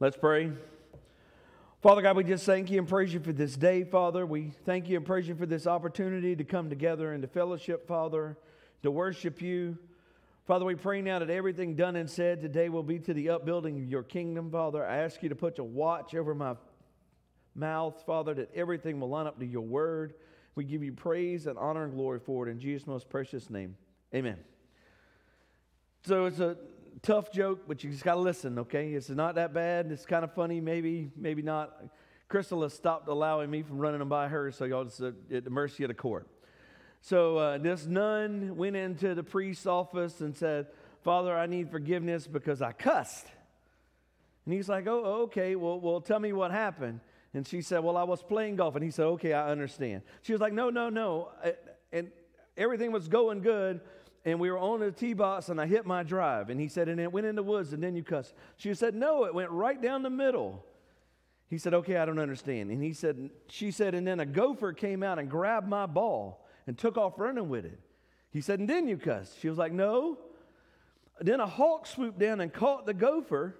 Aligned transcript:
Let's 0.00 0.16
pray. 0.16 0.50
Father 1.80 2.02
God, 2.02 2.16
we 2.16 2.24
just 2.24 2.44
thank 2.44 2.68
you 2.68 2.80
and 2.80 2.88
praise 2.88 3.14
you 3.14 3.20
for 3.20 3.32
this 3.32 3.56
day, 3.56 3.84
Father. 3.84 4.26
We 4.26 4.50
thank 4.64 4.88
you 4.88 4.96
and 4.96 5.06
praise 5.06 5.28
you 5.28 5.36
for 5.36 5.46
this 5.46 5.68
opportunity 5.68 6.34
to 6.34 6.42
come 6.42 6.68
together 6.68 7.12
and 7.12 7.22
to 7.22 7.28
fellowship, 7.28 7.86
Father, 7.86 8.36
to 8.82 8.90
worship 8.90 9.40
you. 9.40 9.78
Father, 10.48 10.64
we 10.64 10.74
pray 10.74 11.00
now 11.00 11.20
that 11.20 11.30
everything 11.30 11.76
done 11.76 11.94
and 11.94 12.10
said 12.10 12.40
today 12.40 12.70
will 12.70 12.82
be 12.82 12.98
to 12.98 13.14
the 13.14 13.30
upbuilding 13.30 13.78
of 13.78 13.88
your 13.88 14.02
kingdom, 14.02 14.50
Father. 14.50 14.84
I 14.84 14.96
ask 14.96 15.22
you 15.22 15.28
to 15.28 15.36
put 15.36 15.60
a 15.60 15.64
watch 15.64 16.16
over 16.16 16.34
my 16.34 16.56
mouth, 17.54 18.02
Father, 18.04 18.34
that 18.34 18.52
everything 18.52 18.98
will 18.98 19.10
line 19.10 19.28
up 19.28 19.38
to 19.38 19.46
your 19.46 19.62
word. 19.62 20.14
We 20.56 20.64
give 20.64 20.82
you 20.82 20.92
praise 20.92 21.46
and 21.46 21.56
honor 21.56 21.84
and 21.84 21.94
glory 21.94 22.18
for 22.18 22.48
it 22.48 22.50
in 22.50 22.58
Jesus' 22.58 22.88
most 22.88 23.08
precious 23.08 23.48
name. 23.48 23.76
Amen. 24.12 24.38
So 26.04 26.24
it's 26.24 26.40
a 26.40 26.56
tough 27.04 27.30
joke, 27.30 27.64
but 27.68 27.84
you 27.84 27.90
just 27.90 28.02
got 28.02 28.14
to 28.14 28.20
listen, 28.20 28.58
okay? 28.60 28.92
It's 28.94 29.10
not 29.10 29.34
that 29.34 29.52
bad. 29.52 29.92
It's 29.92 30.06
kind 30.06 30.24
of 30.24 30.32
funny, 30.32 30.60
maybe, 30.60 31.10
maybe 31.16 31.42
not. 31.42 31.84
Crystal 32.28 32.62
has 32.62 32.72
stopped 32.72 33.08
allowing 33.08 33.50
me 33.50 33.62
from 33.62 33.78
running 33.78 33.98
them 33.98 34.08
by 34.08 34.28
her, 34.28 34.50
so 34.50 34.64
y'all 34.64 34.84
just 34.84 35.02
uh, 35.02 35.12
at 35.30 35.44
the 35.44 35.50
mercy 35.50 35.84
of 35.84 35.88
the 35.88 35.94
court. 35.94 36.26
So 37.02 37.36
uh, 37.36 37.58
this 37.58 37.84
nun 37.86 38.56
went 38.56 38.76
into 38.76 39.14
the 39.14 39.22
priest's 39.22 39.66
office 39.66 40.22
and 40.22 40.34
said, 40.34 40.68
Father, 41.02 41.36
I 41.36 41.44
need 41.44 41.70
forgiveness 41.70 42.26
because 42.26 42.62
I 42.62 42.72
cussed. 42.72 43.26
And 44.46 44.54
he's 44.54 44.70
like, 44.70 44.86
Oh, 44.86 45.24
okay, 45.24 45.54
well, 45.54 45.78
well, 45.78 46.00
tell 46.00 46.18
me 46.18 46.32
what 46.32 46.50
happened. 46.50 47.00
And 47.34 47.46
she 47.46 47.60
said, 47.60 47.84
Well, 47.84 47.98
I 47.98 48.04
was 48.04 48.22
playing 48.22 48.56
golf. 48.56 48.74
And 48.74 48.82
he 48.82 48.90
said, 48.90 49.04
Okay, 49.04 49.34
I 49.34 49.50
understand. 49.50 50.00
She 50.22 50.32
was 50.32 50.40
like, 50.40 50.54
No, 50.54 50.70
no, 50.70 50.88
no. 50.88 51.28
And 51.92 52.10
everything 52.56 52.90
was 52.90 53.06
going 53.06 53.42
good 53.42 53.82
and 54.24 54.40
we 54.40 54.50
were 54.50 54.58
on 54.58 54.80
the 54.80 54.90
tee 54.90 55.12
box 55.12 55.48
and 55.48 55.60
I 55.60 55.66
hit 55.66 55.84
my 55.84 56.02
drive. 56.02 56.48
And 56.50 56.60
he 56.60 56.68
said, 56.68 56.88
and 56.88 56.98
it 56.98 57.12
went 57.12 57.26
in 57.26 57.34
the 57.34 57.42
woods 57.42 57.72
and 57.72 57.82
then 57.82 57.94
you 57.94 58.02
cussed. 58.02 58.34
She 58.56 58.72
said, 58.74 58.94
no, 58.94 59.24
it 59.24 59.34
went 59.34 59.50
right 59.50 59.80
down 59.80 60.02
the 60.02 60.10
middle. 60.10 60.64
He 61.50 61.58
said, 61.58 61.74
okay, 61.74 61.96
I 61.96 62.06
don't 62.06 62.18
understand. 62.18 62.70
And 62.70 62.82
he 62.82 62.94
said, 62.94 63.30
she 63.48 63.70
said, 63.70 63.94
and 63.94 64.06
then 64.06 64.20
a 64.20 64.26
gopher 64.26 64.72
came 64.72 65.02
out 65.02 65.18
and 65.18 65.30
grabbed 65.30 65.68
my 65.68 65.86
ball 65.86 66.46
and 66.66 66.76
took 66.76 66.96
off 66.96 67.18
running 67.18 67.48
with 67.48 67.66
it. 67.66 67.78
He 68.30 68.40
said, 68.40 68.58
and 68.60 68.68
then 68.68 68.88
you 68.88 68.96
cussed. 68.96 69.38
She 69.40 69.48
was 69.48 69.58
like, 69.58 69.72
no. 69.72 70.18
Then 71.20 71.40
a 71.40 71.46
hawk 71.46 71.86
swooped 71.86 72.18
down 72.18 72.40
and 72.40 72.52
caught 72.52 72.86
the 72.86 72.94
gopher 72.94 73.56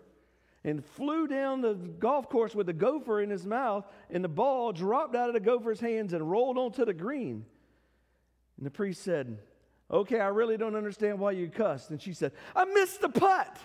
and 0.64 0.82
flew 0.82 1.28
down 1.28 1.60
the 1.60 1.74
golf 1.74 2.30
course 2.30 2.54
with 2.54 2.66
the 2.66 2.72
gopher 2.72 3.20
in 3.20 3.28
his 3.28 3.46
mouth, 3.46 3.84
and 4.10 4.24
the 4.24 4.28
ball 4.28 4.72
dropped 4.72 5.14
out 5.14 5.28
of 5.28 5.34
the 5.34 5.40
gopher's 5.40 5.78
hands 5.78 6.14
and 6.14 6.28
rolled 6.28 6.56
onto 6.56 6.86
the 6.86 6.94
green. 6.94 7.44
And 8.56 8.66
the 8.66 8.70
priest 8.70 9.02
said, 9.02 9.38
Okay, 9.90 10.18
I 10.18 10.28
really 10.28 10.56
don't 10.56 10.76
understand 10.76 11.18
why 11.18 11.32
you 11.32 11.48
cussed. 11.48 11.90
And 11.90 12.00
she 12.00 12.12
said, 12.12 12.32
I 12.56 12.64
missed 12.64 13.00
the 13.00 13.08
putt. 13.08 13.56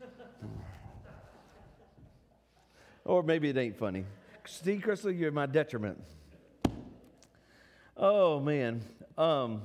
or 3.04 3.22
maybe 3.22 3.48
it 3.48 3.56
ain't 3.56 3.76
funny. 3.76 4.04
See, 4.46 4.78
Crystal, 4.78 5.10
you're 5.10 5.32
my 5.32 5.46
detriment. 5.46 6.00
Oh, 7.96 8.40
man. 8.40 8.82
Um, 9.18 9.62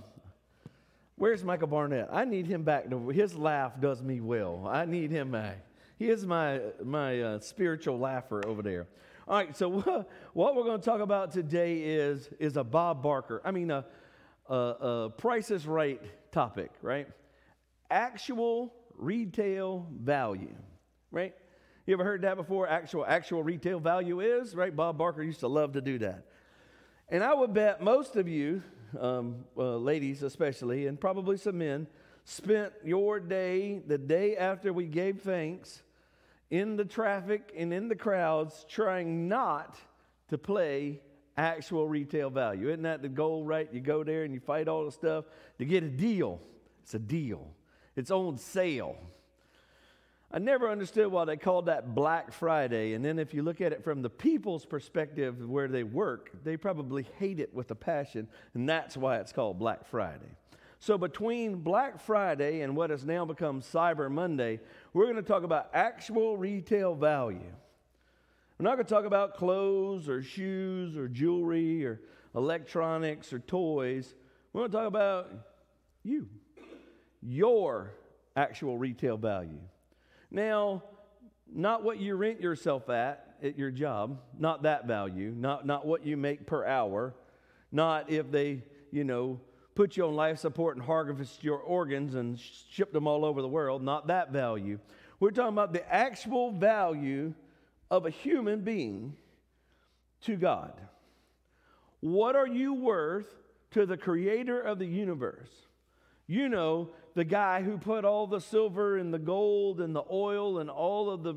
where's 1.16 1.44
Michael 1.44 1.68
Barnett? 1.68 2.10
I 2.12 2.26
need 2.26 2.48
him 2.48 2.64
back. 2.64 2.90
To, 2.90 3.10
his 3.10 3.36
laugh 3.36 3.80
does 3.80 4.02
me 4.02 4.20
well. 4.20 4.68
I 4.70 4.86
need 4.86 5.12
him 5.12 5.32
back. 5.32 5.66
He 5.98 6.10
is 6.10 6.26
my, 6.26 6.62
my 6.84 7.22
uh, 7.22 7.40
spiritual 7.40 8.00
laugher 8.00 8.46
over 8.48 8.62
there. 8.62 8.88
All 9.28 9.36
right, 9.36 9.56
so 9.56 10.06
what 10.34 10.56
we're 10.56 10.64
going 10.64 10.80
to 10.80 10.86
talk 10.86 11.02
about 11.02 11.32
today 11.32 11.78
is, 11.78 12.30
is 12.40 12.58
a 12.58 12.64
Bob 12.64 13.04
Barker. 13.04 13.42
I 13.44 13.52
mean, 13.52 13.70
a, 13.70 13.86
a, 14.50 14.54
a 14.54 15.10
Price 15.18 15.52
is 15.52 15.68
Right 15.68 16.02
topic, 16.32 16.72
right? 16.82 17.08
Actual 17.90 18.74
retail 18.98 19.88
value, 20.02 20.56
right? 21.12 21.34
You 21.86 21.94
ever 21.94 22.04
heard 22.04 22.22
that 22.24 22.36
before? 22.36 22.68
Actual 22.68 23.06
actual 23.06 23.44
retail 23.44 23.80
value 23.80 24.20
is 24.20 24.56
right. 24.56 24.76
Bob 24.76 24.98
Barker 24.98 25.24
used 25.24 25.40
to 25.40 25.48
love 25.48 25.74
to 25.74 25.82
do 25.82 26.00
that, 26.00 26.26
and 27.10 27.24
I 27.24 27.34
would 27.34 27.54
bet 27.54 27.82
most 27.82 28.16
of 28.16 28.28
you, 28.28 28.62
um, 29.00 29.46
uh, 29.58 29.78
ladies 29.78 30.24
especially, 30.24 30.88
and 30.88 31.00
probably 31.00 31.38
some 31.38 31.58
men, 31.58 31.88
spent 32.26 32.74
your 32.84 33.20
day 33.20 33.82
the 33.88 33.98
day 33.98 34.38
after 34.38 34.72
we 34.72 34.86
gave 34.86 35.22
thanks 35.22 35.82
in 36.52 36.76
the 36.76 36.86
traffic 36.86 37.52
and 37.56 37.74
in 37.74 37.88
the 37.88 37.96
crowds 37.96 38.66
trying 38.68 39.28
not 39.28 39.76
to 40.30 40.38
play 40.38 41.02
actual 41.38 41.88
retail 41.88 42.30
value. 42.30 42.70
Isn't 42.70 42.84
that 42.84 43.02
the 43.02 43.10
goal, 43.10 43.46
right? 43.46 43.70
You 43.72 43.80
go 43.80 44.04
there 44.04 44.24
and 44.24 44.34
you 44.34 44.40
fight 44.40 44.68
all 44.68 44.86
the 44.86 44.92
stuff 44.92 45.26
to 45.58 45.66
get 45.66 45.84
a 45.84 45.90
deal. 45.90 46.40
It's 46.84 46.94
a 46.94 47.00
deal, 47.00 47.48
it's 47.96 48.12
on 48.12 48.38
sale. 48.38 48.98
I 50.32 50.38
never 50.38 50.70
understood 50.70 51.08
why 51.08 51.26
they 51.26 51.38
called 51.38 51.66
that 51.66 51.96
Black 51.96 52.32
Friday. 52.32 52.94
And 52.94 53.04
then 53.04 53.18
if 53.18 53.34
you 53.34 53.42
look 53.42 53.62
at 53.62 53.74
it 53.74 53.84
from 53.84 54.04
the 54.04 54.12
people's 54.12 54.64
perspective 54.64 55.50
where 55.50 55.68
they 55.68 55.84
work, 55.84 56.30
they 56.44 56.56
probably 56.56 57.08
hate 57.18 57.40
it 57.40 57.52
with 57.52 57.72
a 57.72 57.76
passion. 57.76 58.28
And 58.54 58.70
that's 58.70 58.96
why 58.96 59.18
it's 59.18 59.32
called 59.32 59.58
Black 59.58 59.88
Friday. 59.88 60.30
So 60.78 61.00
between 61.00 61.58
Black 61.58 62.00
Friday 62.00 62.62
and 62.62 62.76
what 62.76 62.92
has 62.92 63.06
now 63.06 63.26
become 63.26 63.62
Cyber 63.62 64.10
Monday, 64.10 64.60
we're 64.94 65.06
going 65.06 65.16
to 65.16 65.24
talk 65.24 65.44
about 65.44 65.72
actual 65.74 66.38
retail 66.38 66.94
value. 66.94 67.52
We're 68.60 68.66
not 68.66 68.76
going 68.76 68.88
to 68.88 68.94
talk 68.94 69.06
about 69.06 69.38
clothes 69.38 70.10
or 70.10 70.22
shoes 70.22 70.98
or 70.98 71.08
jewelry 71.08 71.86
or 71.86 72.02
electronics 72.36 73.32
or 73.32 73.40
toys. 73.40 74.14
We're 74.52 74.62
going 74.62 74.72
to 74.72 74.78
talk 74.78 74.88
about 74.88 75.32
you, 76.04 76.28
your 77.22 77.94
actual 78.36 78.78
retail 78.78 79.16
value. 79.16 79.62
Now, 80.30 80.84
not 81.50 81.86
what 81.86 82.00
you 82.00 82.16
rent 82.16 82.42
yourself 82.42 82.90
at 82.90 83.38
at 83.42 83.58
your 83.58 83.72
job, 83.72 84.20
not 84.38 84.64
that 84.64 84.86
value, 84.86 85.34
not, 85.34 85.66
not 85.66 85.88
what 85.88 86.06
you 86.06 86.18
make 86.18 86.46
per 86.46 86.66
hour, 86.66 87.16
not 87.72 88.12
if 88.12 88.30
they, 88.30 88.64
you 88.92 89.06
know, 89.06 89.40
put 89.74 89.96
you 89.96 90.06
on 90.06 90.16
life 90.16 90.38
support 90.38 90.76
and 90.76 90.86
harvest 90.86 91.46
your 91.46 91.60
organs 91.60 92.14
and 92.14 92.38
ship 92.38 92.92
them 92.92 93.08
all 93.08 93.24
over 93.24 93.42
the 93.42 93.48
world, 93.48 93.82
not 93.82 94.08
that 94.08 94.34
value. 94.34 94.80
We're 95.22 95.32
talking 95.32 95.54
about 95.54 95.72
the 95.72 95.90
actual 95.90 96.52
value 96.52 97.34
of 97.90 98.06
a 98.06 98.10
human 98.10 98.62
being 98.62 99.16
to 100.22 100.36
God. 100.36 100.74
What 102.02 102.36
are 102.36 102.48
you 102.48 102.74
worth 102.74 103.28
to 103.72 103.86
the 103.86 103.98
creator 103.98 104.60
of 104.60 104.80
the 104.80 104.86
universe? 104.86 105.50
You 106.28 106.48
know, 106.48 106.90
the 107.16 107.24
guy 107.24 107.62
who 107.64 107.78
put 107.78 108.06
all 108.06 108.28
the 108.28 108.40
silver 108.40 108.98
and 108.98 109.14
the 109.14 109.20
gold 109.20 109.82
and 109.82 109.96
the 109.96 110.04
oil 110.12 110.60
and 110.60 110.70
all 110.70 111.10
of 111.10 111.24
the 111.24 111.36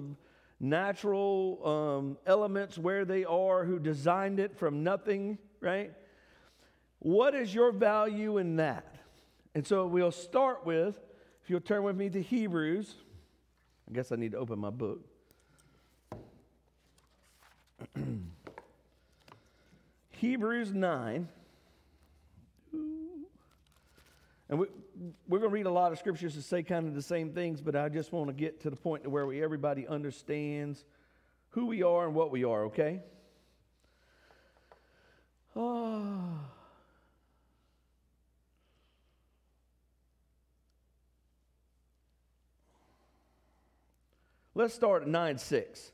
natural 0.60 1.66
um, 1.66 2.18
elements 2.26 2.78
where 2.78 3.04
they 3.04 3.24
are, 3.24 3.64
who 3.64 3.78
designed 3.78 4.38
it 4.38 4.56
from 4.56 4.84
nothing, 4.84 5.38
right? 5.60 5.92
What 7.00 7.34
is 7.34 7.52
your 7.54 7.72
value 7.72 8.38
in 8.38 8.56
that? 8.56 8.94
And 9.54 9.66
so 9.66 9.86
we'll 9.86 10.12
start 10.12 10.64
with, 10.64 10.94
if 11.42 11.50
you'll 11.50 11.60
turn 11.60 11.82
with 11.82 11.96
me 11.96 12.08
to 12.10 12.22
Hebrews. 12.22 12.94
I 13.88 13.92
guess 13.92 14.12
I 14.12 14.16
need 14.16 14.32
to 14.32 14.38
open 14.38 14.58
my 14.58 14.70
book. 14.70 15.00
Hebrews 20.10 20.72
9. 20.72 21.28
And 24.48 24.58
we, 24.58 24.66
we're 25.26 25.38
going 25.38 25.50
to 25.50 25.54
read 25.54 25.66
a 25.66 25.70
lot 25.70 25.92
of 25.92 25.98
scriptures 25.98 26.34
to 26.34 26.42
say 26.42 26.62
kind 26.62 26.86
of 26.86 26.94
the 26.94 27.02
same 27.02 27.30
things, 27.32 27.60
but 27.60 27.74
I 27.74 27.88
just 27.88 28.12
want 28.12 28.28
to 28.28 28.34
get 28.34 28.60
to 28.62 28.70
the 28.70 28.76
point 28.76 29.04
to 29.04 29.10
where 29.10 29.26
we, 29.26 29.42
everybody 29.42 29.86
understands 29.86 30.84
who 31.50 31.66
we 31.66 31.82
are 31.82 32.06
and 32.06 32.14
what 32.14 32.30
we 32.30 32.44
are, 32.44 32.66
okay? 32.66 33.00
Oh. 35.56 36.38
Let's 44.54 44.74
start 44.74 45.02
at 45.02 45.08
9 45.08 45.38
6. 45.38 45.92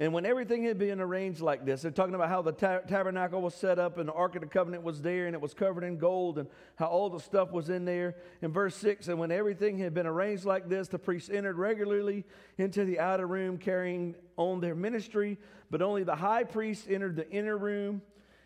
And 0.00 0.14
when 0.14 0.24
everything 0.24 0.64
had 0.64 0.78
been 0.78 0.98
arranged 0.98 1.42
like 1.42 1.66
this, 1.66 1.82
they're 1.82 1.90
talking 1.90 2.14
about 2.14 2.30
how 2.30 2.40
the 2.40 2.52
ta- 2.52 2.78
tabernacle 2.78 3.42
was 3.42 3.54
set 3.54 3.78
up 3.78 3.98
and 3.98 4.08
the 4.08 4.14
Ark 4.14 4.34
of 4.34 4.40
the 4.40 4.48
Covenant 4.48 4.82
was 4.82 5.02
there 5.02 5.26
and 5.26 5.34
it 5.34 5.42
was 5.42 5.52
covered 5.52 5.84
in 5.84 5.98
gold 5.98 6.38
and 6.38 6.48
how 6.76 6.86
all 6.86 7.10
the 7.10 7.20
stuff 7.20 7.52
was 7.52 7.68
in 7.68 7.84
there. 7.84 8.16
In 8.40 8.50
verse 8.50 8.74
6, 8.76 9.08
and 9.08 9.18
when 9.18 9.30
everything 9.30 9.76
had 9.78 9.92
been 9.92 10.06
arranged 10.06 10.46
like 10.46 10.70
this, 10.70 10.88
the 10.88 10.98
priests 10.98 11.28
entered 11.28 11.58
regularly 11.58 12.24
into 12.56 12.86
the 12.86 12.98
outer 12.98 13.26
room 13.26 13.58
carrying 13.58 14.14
on 14.38 14.62
their 14.62 14.74
ministry, 14.74 15.36
but 15.70 15.82
only 15.82 16.02
the 16.02 16.16
high 16.16 16.44
priest 16.44 16.86
entered 16.88 17.14
the 17.14 17.30
inner 17.30 17.58
room, 17.58 18.00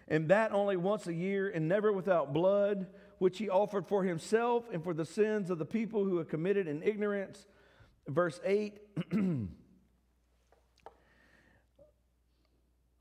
and 0.08 0.28
that 0.30 0.50
only 0.50 0.76
once 0.76 1.06
a 1.06 1.14
year 1.14 1.48
and 1.48 1.68
never 1.68 1.92
without 1.92 2.32
blood, 2.32 2.88
which 3.18 3.38
he 3.38 3.48
offered 3.48 3.86
for 3.86 4.02
himself 4.02 4.64
and 4.72 4.82
for 4.82 4.92
the 4.92 5.04
sins 5.04 5.50
of 5.50 5.58
the 5.58 5.64
people 5.64 6.04
who 6.04 6.18
had 6.18 6.28
committed 6.28 6.66
in 6.66 6.82
ignorance. 6.82 7.46
Verse 8.08 8.40
8. 8.44 8.76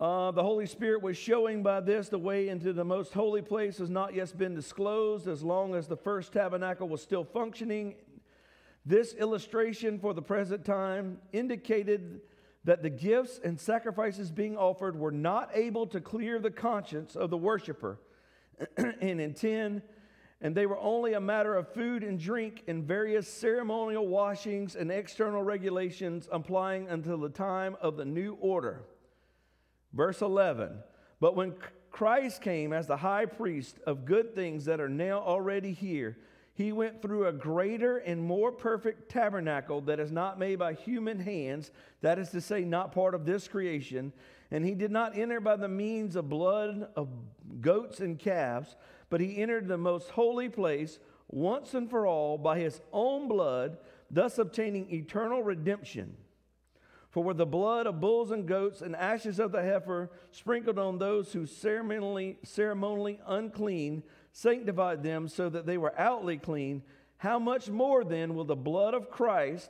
Uh, 0.03 0.31
the 0.31 0.43
Holy 0.43 0.65
Spirit 0.65 1.01
was 1.01 1.15
showing 1.15 1.63
by 1.63 1.79
this 1.79 2.09
the 2.09 2.19
way 2.19 2.49
into 2.49 2.73
the 2.73 2.83
most 2.83 3.13
holy 3.13 3.41
place 3.41 3.77
has 3.77 3.89
not 3.89 4.13
yet 4.13 4.37
been 4.37 4.53
disclosed 4.53 5.29
as 5.29 5.43
long 5.43 5.73
as 5.75 5.87
the 5.87 5.95
first 5.95 6.33
tabernacle 6.33 6.89
was 6.89 7.01
still 7.01 7.23
functioning. 7.23 7.95
This 8.85 9.13
illustration 9.13 9.97
for 9.97 10.13
the 10.13 10.21
present 10.21 10.65
time 10.65 11.19
indicated 11.31 12.19
that 12.65 12.83
the 12.83 12.89
gifts 12.89 13.39
and 13.45 13.57
sacrifices 13.57 14.29
being 14.29 14.57
offered 14.57 14.99
were 14.99 15.09
not 15.09 15.49
able 15.53 15.87
to 15.87 16.01
clear 16.01 16.37
the 16.37 16.51
conscience 16.51 17.15
of 17.15 17.29
the 17.29 17.37
worshiper 17.37 17.97
and 18.77 19.21
intend 19.21 19.83
and 20.41 20.53
they 20.53 20.65
were 20.65 20.79
only 20.79 21.13
a 21.13 21.21
matter 21.21 21.55
of 21.55 21.73
food 21.73 22.03
and 22.03 22.19
drink 22.19 22.63
and 22.67 22.83
various 22.83 23.25
ceremonial 23.25 24.05
washings 24.05 24.75
and 24.75 24.91
external 24.91 25.43
regulations 25.43 26.27
applying 26.29 26.89
until 26.89 27.17
the 27.17 27.29
time 27.29 27.77
of 27.79 27.95
the 27.95 28.03
new 28.03 28.33
order. 28.41 28.83
Verse 29.93 30.21
11 30.21 30.77
But 31.19 31.35
when 31.35 31.53
Christ 31.91 32.41
came 32.41 32.73
as 32.73 32.87
the 32.87 32.97
high 32.97 33.25
priest 33.25 33.77
of 33.85 34.05
good 34.05 34.35
things 34.35 34.65
that 34.65 34.81
are 34.81 34.89
now 34.89 35.19
already 35.19 35.73
here, 35.73 36.17
he 36.55 36.71
went 36.71 37.01
through 37.01 37.27
a 37.27 37.33
greater 37.33 37.97
and 37.97 38.21
more 38.21 38.51
perfect 38.51 39.09
tabernacle 39.09 39.81
that 39.81 39.99
is 39.99 40.11
not 40.11 40.37
made 40.37 40.59
by 40.59 40.73
human 40.73 41.19
hands, 41.19 41.71
that 42.01 42.19
is 42.19 42.29
to 42.29 42.41
say, 42.41 42.61
not 42.61 42.91
part 42.91 43.15
of 43.15 43.25
this 43.25 43.47
creation. 43.47 44.13
And 44.51 44.63
he 44.63 44.75
did 44.75 44.91
not 44.91 45.17
enter 45.17 45.39
by 45.39 45.55
the 45.55 45.67
means 45.67 46.15
of 46.15 46.29
blood 46.29 46.89
of 46.95 47.09
goats 47.59 48.01
and 48.01 48.19
calves 48.19 48.75
but 49.13 49.21
he 49.21 49.37
entered 49.37 49.67
the 49.67 49.77
most 49.77 50.09
holy 50.09 50.49
place 50.49 50.97
once 51.27 51.75
and 51.75 51.87
for 51.87 52.07
all 52.07 52.35
by 52.35 52.57
his 52.57 52.81
own 52.91 53.27
blood, 53.27 53.77
thus 54.09 54.39
obtaining 54.39 54.91
eternal 54.91 55.43
redemption. 55.43 56.17
For 57.13 57.23
with 57.23 57.37
the 57.37 57.45
blood 57.45 57.85
of 57.85 58.01
bulls 58.01 58.31
and 58.31 58.47
goats 58.47 58.81
and 58.81 58.95
ashes 58.95 59.37
of 59.37 59.51
the 59.51 59.61
heifer 59.61 60.09
sprinkled 60.31 60.79
on 60.79 60.97
those 60.97 61.31
who 61.31 61.45
ceremonially, 61.45 62.39
ceremonially 62.41 63.19
unclean, 63.27 64.01
sanctified 64.31 65.03
them 65.03 65.27
so 65.27 65.47
that 65.47 65.67
they 65.67 65.77
were 65.77 65.93
outly 65.95 66.37
clean, 66.37 66.81
how 67.17 67.37
much 67.37 67.69
more 67.69 68.03
then 68.03 68.33
will 68.33 68.45
the 68.45 68.55
blood 68.55 68.95
of 68.95 69.11
Christ, 69.11 69.69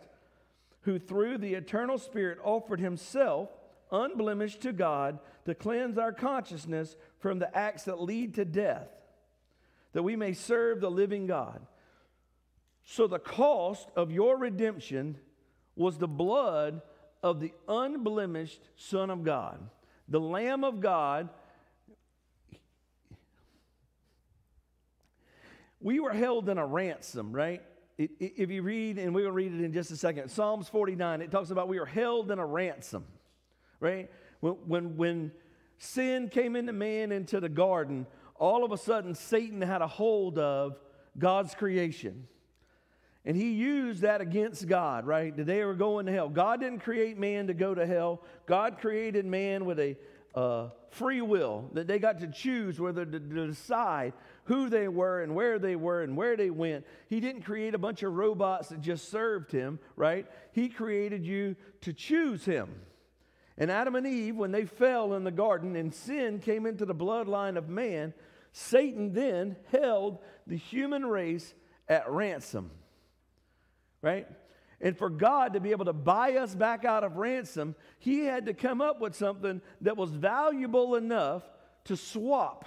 who 0.84 0.98
through 0.98 1.38
the 1.38 1.56
eternal 1.56 1.98
Spirit 1.98 2.40
offered 2.46 2.80
himself 2.80 3.50
unblemished 3.92 4.62
to 4.62 4.72
God 4.72 5.20
to 5.44 5.54
cleanse 5.54 5.98
our 5.98 6.14
consciousness 6.14 6.96
from 7.20 7.40
the 7.40 7.54
acts 7.56 7.84
that 7.84 8.02
lead 8.02 8.36
to 8.36 8.46
death, 8.46 8.88
that 9.92 10.04
we 10.04 10.16
may 10.16 10.32
serve 10.32 10.80
the 10.80 10.90
living 10.90 11.28
God. 11.28 11.60
So 12.86 13.06
the 13.06 13.20
cost 13.20 13.90
of 13.98 14.12
your 14.12 14.38
redemption 14.38 15.18
was 15.76 15.98
the 15.98 16.08
blood 16.08 16.82
of 17.24 17.40
the 17.40 17.54
unblemished 17.68 18.62
Son 18.76 19.10
of 19.10 19.24
God, 19.24 19.60
the 20.08 20.20
Lamb 20.20 20.64
of 20.64 20.82
God. 20.82 21.30
We 25.80 26.00
were 26.00 26.14
held 26.14 26.50
in 26.50 26.58
a 26.58 26.66
ransom, 26.66 27.34
right? 27.34 27.62
If 27.98 28.50
you 28.50 28.62
read, 28.62 28.98
and 28.98 29.16
we 29.16 29.24
will 29.24 29.32
read 29.32 29.54
it 29.54 29.62
in 29.62 29.72
just 29.72 29.92
a 29.92 29.98
second, 29.98 30.30
Psalms 30.30 30.68
49, 30.68 31.22
it 31.22 31.32
talks 31.32 31.50
about 31.52 31.68
we 31.68 31.80
were 31.80 31.86
held 31.86 32.32
in 32.32 32.40
a 32.40 32.46
ransom, 32.46 33.06
right? 33.80 34.10
When, 34.40 34.54
when, 34.66 34.98
when 34.98 35.32
sin 35.78 36.30
came 36.30 36.56
into 36.56 36.74
man 36.74 37.12
into 37.12 37.40
the 37.40 37.50
garden, 37.50 38.08
all 38.36 38.64
of 38.64 38.72
a 38.72 38.78
sudden 38.78 39.14
Satan 39.16 39.62
had 39.62 39.82
a 39.82 39.88
hold 39.88 40.38
of 40.38 40.80
God's 41.18 41.54
creation. 41.54 42.28
And 43.26 43.38
he 43.38 43.52
used 43.52 44.02
that 44.02 44.20
against 44.20 44.68
God, 44.68 45.06
right? 45.06 45.36
That 45.36 45.46
they 45.46 45.64
were 45.64 45.76
going 45.76 46.08
to 46.08 46.12
hell. 46.12 46.28
God 46.28 46.60
didn't 46.60 46.80
create 46.80 47.18
man 47.18 47.48
to 47.48 47.54
go 47.54 47.74
to 47.74 47.86
hell. 47.86 48.22
God 48.46 48.80
created 48.80 49.26
man 49.26 49.64
with 49.66 49.80
a 49.80 49.96
uh, 50.36 50.70
free 50.90 51.22
will 51.22 51.70
that 51.74 51.88
they 51.88 52.00
got 52.00 52.20
to 52.20 52.28
choose 52.28 52.80
whether 52.80 53.06
to, 53.06 53.20
to 53.20 53.48
decide 53.48 54.14
who 54.46 54.70
they 54.70 54.88
were 54.88 55.22
and 55.22 55.36
where 55.36 55.58
they 55.60 55.76
were 55.76 56.02
and 56.02 56.18
where 56.18 56.36
they 56.36 56.50
went. 56.50 56.86
He 57.08 57.20
didn't 57.20 57.44
create 57.44 57.76
a 57.76 57.80
bunch 57.80 58.04
of 58.04 58.14
robots 58.14 58.70
that 58.70 58.82
just 58.82 59.10
served 59.10 59.52
him, 59.52 59.80
right? 59.96 60.26
He 60.52 60.70
created 60.70 61.26
you 61.26 61.56
to 61.82 61.94
choose 61.94 62.44
him. 62.44 62.70
And 63.58 63.70
Adam 63.70 63.96
and 63.96 64.08
Eve, 64.08 64.36
when 64.36 64.52
they 64.52 64.66
fell 64.66 65.14
in 65.14 65.24
the 65.24 65.32
garden 65.32 65.76
and 65.76 65.94
sin 65.94 66.40
came 66.40 66.66
into 66.66 66.86
the 66.86 66.96
bloodline 66.96 67.56
of 67.56 67.70
man, 67.70 68.14
Satan 68.52 69.14
then 69.14 69.56
held 69.72 70.20
the 70.48 70.58
human 70.58 71.06
race 71.06 71.54
at 71.88 72.10
ransom. 72.10 72.72
Right? 74.04 74.28
And 74.80 74.96
for 74.98 75.10
God 75.10 75.54
to 75.54 75.60
be 75.60 75.72
able 75.72 75.86
to 75.86 75.94
buy 75.94 76.34
us 76.34 76.54
back 76.54 76.84
out 76.86 77.04
of 77.04 77.16
ransom, 77.16 77.74
he 78.00 78.26
had 78.26 78.46
to 78.48 78.54
come 78.54 78.82
up 78.82 79.00
with 79.00 79.16
something 79.16 79.62
that 79.82 79.98
was 79.98 80.12
valuable 80.12 80.96
enough 80.96 81.42
to 81.86 81.98
swap. 81.98 82.66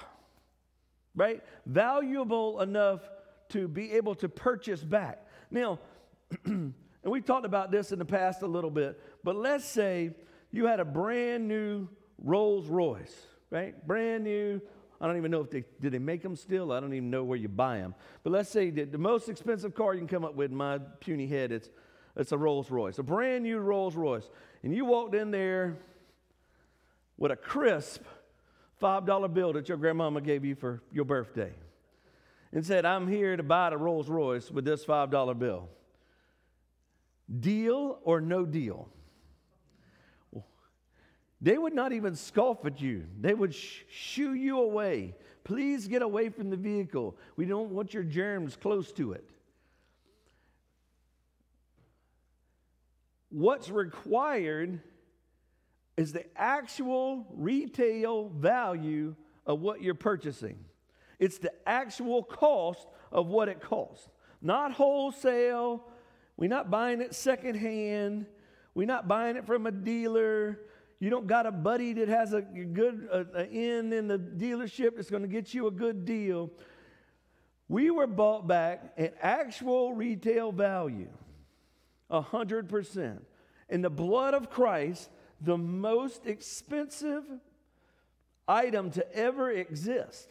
Right? 1.14 1.44
Valuable 1.66 2.60
enough 2.60 3.00
to 3.50 3.68
be 3.68 3.92
able 3.92 4.14
to 4.16 4.28
purchase 4.28 4.82
back. 4.82 5.26
Now, 5.50 5.78
and 6.44 6.74
we 7.04 7.20
talked 7.20 7.46
about 7.46 7.70
this 7.70 7.92
in 7.92 7.98
the 7.98 8.04
past 8.04 8.42
a 8.42 8.46
little 8.46 8.70
bit, 8.70 9.00
but 9.22 9.36
let's 9.36 9.64
say 9.64 10.10
you 10.50 10.66
had 10.66 10.80
a 10.80 10.84
brand 10.84 11.46
new 11.46 11.86
Rolls 12.18 12.66
Royce, 12.66 13.14
right? 13.50 13.86
Brand 13.86 14.24
new. 14.24 14.60
I 15.00 15.06
don't 15.06 15.16
even 15.16 15.30
know 15.30 15.40
if 15.40 15.50
they 15.50 15.64
did 15.80 15.92
they 15.92 15.98
make 15.98 16.22
them 16.22 16.36
still. 16.36 16.72
I 16.72 16.80
don't 16.80 16.94
even 16.94 17.10
know 17.10 17.24
where 17.24 17.38
you 17.38 17.48
buy 17.48 17.78
them. 17.78 17.94
But 18.22 18.32
let's 18.32 18.50
say 18.50 18.70
that 18.70 18.92
the 18.92 18.98
most 18.98 19.28
expensive 19.28 19.74
car 19.74 19.94
you 19.94 20.00
can 20.00 20.08
come 20.08 20.24
up 20.24 20.34
with 20.34 20.50
in 20.50 20.56
my 20.56 20.78
puny 21.00 21.26
head 21.26 21.52
it's 21.52 21.68
it's 22.16 22.32
a 22.32 22.38
Rolls 22.38 22.70
Royce, 22.70 22.98
a 22.98 23.02
brand 23.02 23.44
new 23.44 23.58
Rolls 23.58 23.94
Royce, 23.94 24.28
and 24.62 24.74
you 24.74 24.86
walked 24.86 25.14
in 25.14 25.30
there 25.30 25.76
with 27.18 27.30
a 27.30 27.36
crisp 27.36 28.02
five 28.78 29.04
dollar 29.04 29.28
bill 29.28 29.52
that 29.52 29.68
your 29.68 29.76
grandmama 29.76 30.20
gave 30.20 30.44
you 30.44 30.54
for 30.54 30.82
your 30.90 31.04
birthday, 31.04 31.52
and 32.52 32.64
said, 32.64 32.86
"I'm 32.86 33.06
here 33.06 33.36
to 33.36 33.42
buy 33.42 33.70
the 33.70 33.76
Rolls 33.76 34.08
Royce 34.08 34.50
with 34.50 34.64
this 34.64 34.84
five 34.84 35.10
dollar 35.10 35.34
bill." 35.34 35.68
Deal 37.40 37.98
or 38.02 38.20
no 38.20 38.46
deal? 38.46 38.88
They 41.40 41.58
would 41.58 41.74
not 41.74 41.92
even 41.92 42.16
scoff 42.16 42.64
at 42.64 42.80
you. 42.80 43.04
They 43.20 43.34
would 43.34 43.54
sh- 43.54 43.82
shoo 43.90 44.34
you 44.34 44.60
away. 44.60 45.14
Please 45.44 45.86
get 45.86 46.02
away 46.02 46.30
from 46.30 46.50
the 46.50 46.56
vehicle. 46.56 47.16
We 47.36 47.44
don't 47.44 47.70
want 47.70 47.94
your 47.94 48.02
germs 48.02 48.56
close 48.56 48.90
to 48.92 49.12
it. 49.12 49.28
What's 53.28 53.68
required 53.68 54.80
is 55.96 56.12
the 56.12 56.24
actual 56.36 57.26
retail 57.34 58.28
value 58.28 59.14
of 59.46 59.60
what 59.60 59.82
you're 59.82 59.94
purchasing. 59.94 60.58
It's 61.18 61.38
the 61.38 61.52
actual 61.66 62.22
cost 62.22 62.86
of 63.12 63.26
what 63.28 63.48
it 63.48 63.60
costs, 63.60 64.08
not 64.42 64.72
wholesale. 64.72 65.84
We're 66.36 66.50
not 66.50 66.70
buying 66.70 67.00
it 67.00 67.14
secondhand. 67.14 68.26
We're 68.74 68.86
not 68.86 69.08
buying 69.08 69.36
it 69.36 69.46
from 69.46 69.66
a 69.66 69.70
dealer. 69.70 70.60
You 70.98 71.10
don't 71.10 71.26
got 71.26 71.44
a 71.46 71.52
buddy 71.52 71.92
that 71.94 72.08
has 72.08 72.32
a 72.32 72.40
good 72.40 73.08
a, 73.12 73.40
a 73.40 73.46
in 73.48 73.92
in 73.92 74.08
the 74.08 74.18
dealership 74.18 74.96
that's 74.96 75.10
going 75.10 75.22
to 75.22 75.28
get 75.28 75.52
you 75.52 75.66
a 75.66 75.70
good 75.70 76.04
deal. 76.04 76.50
We 77.68 77.90
were 77.90 78.06
bought 78.06 78.46
back 78.46 78.92
at 78.96 79.14
actual 79.20 79.92
retail 79.92 80.52
value, 80.52 81.10
a 82.08 82.20
hundred 82.20 82.68
percent. 82.68 83.24
In 83.68 83.82
the 83.82 83.90
blood 83.90 84.32
of 84.32 84.48
Christ, 84.48 85.10
the 85.40 85.58
most 85.58 86.26
expensive 86.26 87.24
item 88.48 88.90
to 88.92 89.12
ever 89.14 89.50
exist. 89.50 90.28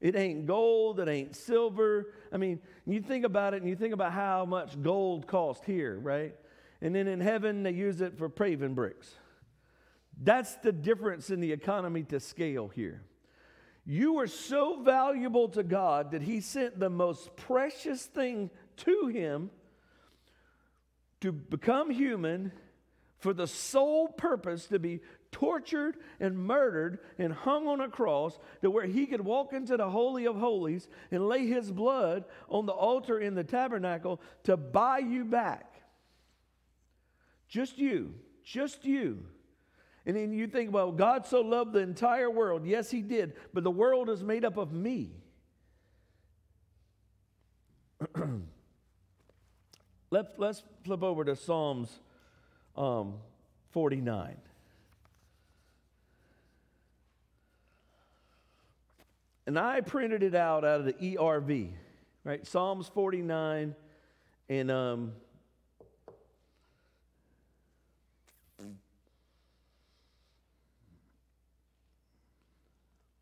It 0.00 0.14
ain't 0.14 0.46
gold, 0.46 1.00
it 1.00 1.08
ain't 1.08 1.34
silver. 1.34 2.12
I 2.32 2.36
mean, 2.36 2.60
you 2.86 3.00
think 3.00 3.24
about 3.24 3.52
it 3.54 3.62
and 3.62 3.68
you 3.68 3.74
think 3.74 3.92
about 3.92 4.12
how 4.12 4.44
much 4.44 4.80
gold 4.80 5.26
cost 5.26 5.64
here, 5.64 5.98
right? 5.98 6.36
And 6.80 6.94
then 6.94 7.08
in 7.08 7.20
heaven, 7.20 7.64
they 7.64 7.72
use 7.72 8.00
it 8.00 8.16
for 8.16 8.28
paving 8.28 8.74
bricks. 8.74 9.12
That's 10.20 10.54
the 10.56 10.72
difference 10.72 11.30
in 11.30 11.40
the 11.40 11.52
economy 11.52 12.02
to 12.04 12.20
scale 12.20 12.68
here. 12.68 13.02
You 13.84 14.18
are 14.18 14.26
so 14.26 14.82
valuable 14.82 15.48
to 15.50 15.62
God 15.62 16.10
that 16.10 16.22
He 16.22 16.40
sent 16.40 16.78
the 16.78 16.90
most 16.90 17.34
precious 17.36 18.04
thing 18.04 18.50
to 18.78 19.06
Him 19.06 19.50
to 21.20 21.32
become 21.32 21.90
human 21.90 22.52
for 23.18 23.32
the 23.32 23.46
sole 23.46 24.08
purpose 24.08 24.66
to 24.66 24.78
be 24.78 25.00
tortured 25.30 25.96
and 26.20 26.38
murdered 26.38 27.00
and 27.18 27.32
hung 27.32 27.66
on 27.66 27.80
a 27.80 27.88
cross 27.88 28.38
to 28.62 28.70
where 28.70 28.86
he 28.86 29.06
could 29.06 29.20
walk 29.20 29.52
into 29.52 29.76
the 29.76 29.90
holy 29.90 30.26
of 30.26 30.36
holies 30.36 30.88
and 31.10 31.28
lay 31.28 31.46
his 31.46 31.70
blood 31.70 32.24
on 32.48 32.66
the 32.66 32.72
altar 32.72 33.18
in 33.18 33.34
the 33.34 33.44
tabernacle 33.44 34.20
to 34.44 34.56
buy 34.56 34.98
you 34.98 35.24
back 35.24 35.82
just 37.48 37.76
you 37.78 38.14
just 38.44 38.84
you 38.84 39.24
and 40.08 40.16
then 40.16 40.32
you 40.32 40.46
think, 40.46 40.72
well, 40.72 40.90
God 40.90 41.26
so 41.26 41.42
loved 41.42 41.74
the 41.74 41.80
entire 41.80 42.30
world. 42.30 42.64
Yes, 42.64 42.90
He 42.90 43.02
did, 43.02 43.34
but 43.52 43.62
the 43.62 43.70
world 43.70 44.08
is 44.08 44.24
made 44.24 44.42
up 44.42 44.56
of 44.56 44.72
me. 44.72 45.10
let's, 50.10 50.30
let's 50.38 50.62
flip 50.82 51.02
over 51.02 51.26
to 51.26 51.36
Psalms 51.36 51.90
um, 52.74 53.16
49. 53.72 54.38
And 59.46 59.58
I 59.58 59.82
printed 59.82 60.22
it 60.22 60.34
out 60.34 60.64
out 60.64 60.80
of 60.80 60.86
the 60.86 60.94
ERV, 60.94 61.68
right? 62.24 62.46
Psalms 62.46 62.88
49 62.94 63.74
and 64.48 64.70
um, 64.70 65.12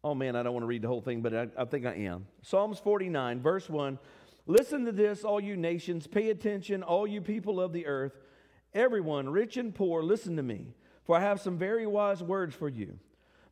Oh 0.06 0.14
man, 0.14 0.36
I 0.36 0.44
don't 0.44 0.52
want 0.52 0.62
to 0.62 0.68
read 0.68 0.82
the 0.82 0.88
whole 0.88 1.00
thing, 1.00 1.20
but 1.20 1.34
I, 1.34 1.48
I 1.58 1.64
think 1.64 1.84
I 1.84 1.94
am. 1.94 2.28
Psalms 2.40 2.78
49, 2.78 3.42
verse 3.42 3.68
1. 3.68 3.98
Listen 4.46 4.84
to 4.84 4.92
this, 4.92 5.24
all 5.24 5.40
you 5.40 5.56
nations. 5.56 6.06
Pay 6.06 6.30
attention, 6.30 6.84
all 6.84 7.08
you 7.08 7.20
people 7.20 7.60
of 7.60 7.72
the 7.72 7.88
earth. 7.88 8.12
Everyone, 8.72 9.28
rich 9.28 9.56
and 9.56 9.74
poor, 9.74 10.04
listen 10.04 10.36
to 10.36 10.44
me, 10.44 10.74
for 11.04 11.16
I 11.16 11.22
have 11.22 11.40
some 11.40 11.58
very 11.58 11.88
wise 11.88 12.22
words 12.22 12.54
for 12.54 12.68
you. 12.68 13.00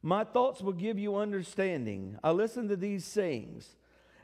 My 0.01 0.23
thoughts 0.23 0.61
will 0.61 0.75
give 0.75 0.97
you 0.97 1.17
understanding. 1.17 2.21
I 2.23 2.31
listen 2.31 2.69
to 2.69 2.77
these 2.77 3.05
sayings. 3.05 3.75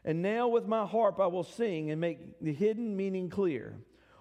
And 0.04 0.22
now 0.22 0.46
with 0.46 0.68
my 0.68 0.86
harp 0.86 1.18
I 1.18 1.26
will 1.26 1.42
sing 1.42 1.90
and 1.90 2.00
make 2.00 2.38
the 2.40 2.52
hidden 2.52 2.96
meaning 2.96 3.28
clear. 3.28 3.74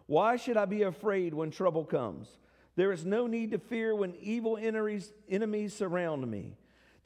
Why 0.08 0.36
should 0.36 0.58
I 0.58 0.66
be 0.66 0.82
afraid 0.82 1.36
when 1.36 1.52
trouble 1.52 1.86
comes? 1.86 2.40
There 2.76 2.92
is 2.92 3.06
no 3.06 3.28
need 3.28 3.52
to 3.52 3.60
fear 3.60 3.94
when 3.94 4.16
evil 4.20 4.58
enemies, 4.58 5.14
enemies 5.30 5.76
surround 5.76 6.28
me. 6.28 6.56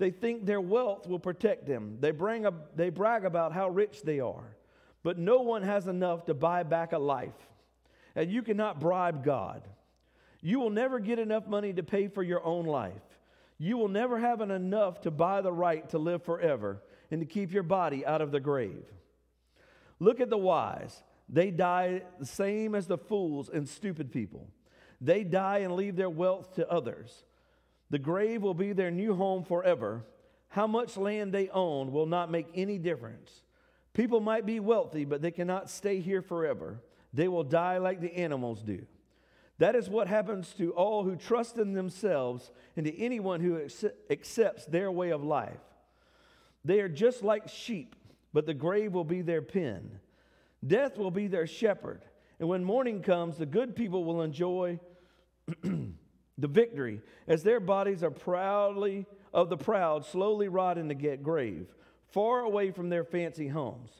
They 0.04 0.12
think 0.12 0.46
their 0.46 0.60
wealth 0.60 1.08
will 1.08 1.18
protect 1.18 1.66
them. 1.66 1.96
They, 2.02 2.12
bring 2.12 2.46
a, 2.46 2.52
they 2.76 2.90
brag 2.90 3.24
about 3.24 3.54
how 3.54 3.70
rich 3.70 4.02
they 4.02 4.20
are. 4.20 4.58
But 5.02 5.18
no 5.18 5.44
one 5.44 5.64
has 5.64 5.88
enough 5.88 6.26
to 6.26 6.34
buy 6.34 6.64
back 6.64 6.92
a 6.92 6.98
life. 6.98 7.32
And 8.14 8.30
you 8.30 8.42
cannot 8.42 8.82
bribe 8.82 9.24
God. 9.24 9.66
You 10.42 10.60
will 10.60 10.72
never 10.72 11.00
get 11.00 11.20
enough 11.20 11.48
money 11.48 11.72
to 11.72 11.84
pay 11.84 12.10
for 12.10 12.22
your 12.22 12.44
own 12.44 12.66
life. 12.66 12.92
You 13.58 13.78
will 13.78 13.88
never 13.88 14.20
have 14.20 14.42
enough 14.42 15.00
to 15.04 15.10
buy 15.10 15.40
the 15.40 15.54
right 15.54 15.88
to 15.92 15.98
live 15.98 16.22
forever 16.24 16.84
and 17.10 17.22
to 17.22 17.26
keep 17.26 17.54
your 17.54 17.64
body 17.64 18.06
out 18.06 18.20
of 18.20 18.34
the 18.34 18.42
grave. 18.42 18.84
Look 20.02 20.20
at 20.20 20.30
the 20.30 20.38
wise. 20.38 21.02
They 21.30 21.50
die 21.50 22.02
the 22.20 22.26
same 22.26 22.76
as 22.76 22.88
the 22.88 22.98
fools 22.98 23.48
and 23.48 23.70
stupid 23.70 24.12
people. 24.12 24.50
They 25.00 25.24
die 25.24 25.60
and 25.60 25.78
leave 25.78 25.96
their 25.96 26.10
wealth 26.10 26.56
to 26.56 26.70
others. 26.70 27.24
The 27.94 28.00
grave 28.00 28.42
will 28.42 28.56
be 28.56 28.74
their 28.74 28.90
new 28.90 29.14
home 29.14 29.44
forever. 29.44 30.04
How 30.48 30.66
much 30.66 30.98
land 30.98 31.32
they 31.32 31.50
own 31.50 31.92
will 31.92 32.08
not 32.08 32.32
make 32.32 32.48
any 32.56 32.80
difference. 32.80 33.44
People 33.94 34.20
might 34.20 34.48
be 34.48 34.60
wealthy, 34.60 35.06
but 35.06 35.22
they 35.22 35.30
cannot 35.30 35.70
stay 35.70 36.00
here 36.00 36.24
forever. 36.24 36.82
They 37.14 37.28
will 37.28 37.44
die 37.44 37.78
like 37.78 38.02
the 38.02 38.16
animals 38.16 38.64
do. 38.64 38.88
That 39.60 39.76
is 39.76 39.92
what 39.92 40.08
happens 40.08 40.56
to 40.58 40.72
all 40.72 41.04
who 41.04 41.16
trust 41.16 41.60
in 41.60 41.74
themselves 41.74 42.50
and 42.76 42.88
to 42.88 43.00
anyone 43.00 43.42
who 43.42 43.62
accepts 44.10 44.66
their 44.66 44.92
way 44.92 45.12
of 45.12 45.24
life. 45.24 45.62
They 46.66 46.80
are 46.80 46.90
just 46.90 47.22
like 47.22 47.48
sheep, 47.48 47.96
but 48.34 48.48
the 48.48 48.56
grave 48.56 48.94
will 48.94 49.04
be 49.04 49.22
their 49.22 49.44
pen. 49.44 50.00
Death 50.66 50.98
will 50.98 51.12
be 51.12 51.28
their 51.28 51.46
shepherd. 51.46 52.02
And 52.40 52.50
when 52.50 52.64
morning 52.64 53.04
comes, 53.04 53.38
the 53.38 53.46
good 53.46 53.76
people 53.76 54.04
will 54.04 54.24
enjoy 54.24 54.80
the 56.38 56.48
victory, 56.48 57.02
as 57.28 57.44
their 57.44 57.60
bodies 57.60 58.04
are 58.04 58.12
proudly 58.12 59.06
of 59.34 59.50
the 59.50 59.58
proud 59.58 60.06
slowly 60.06 60.48
rotting 60.48 60.90
in 60.90 60.98
get 60.98 61.24
grave, 61.24 61.68
far 62.12 62.42
away 62.42 62.72
from 62.72 62.90
their 62.90 63.04
fancy 63.04 63.48
homes. 63.48 63.92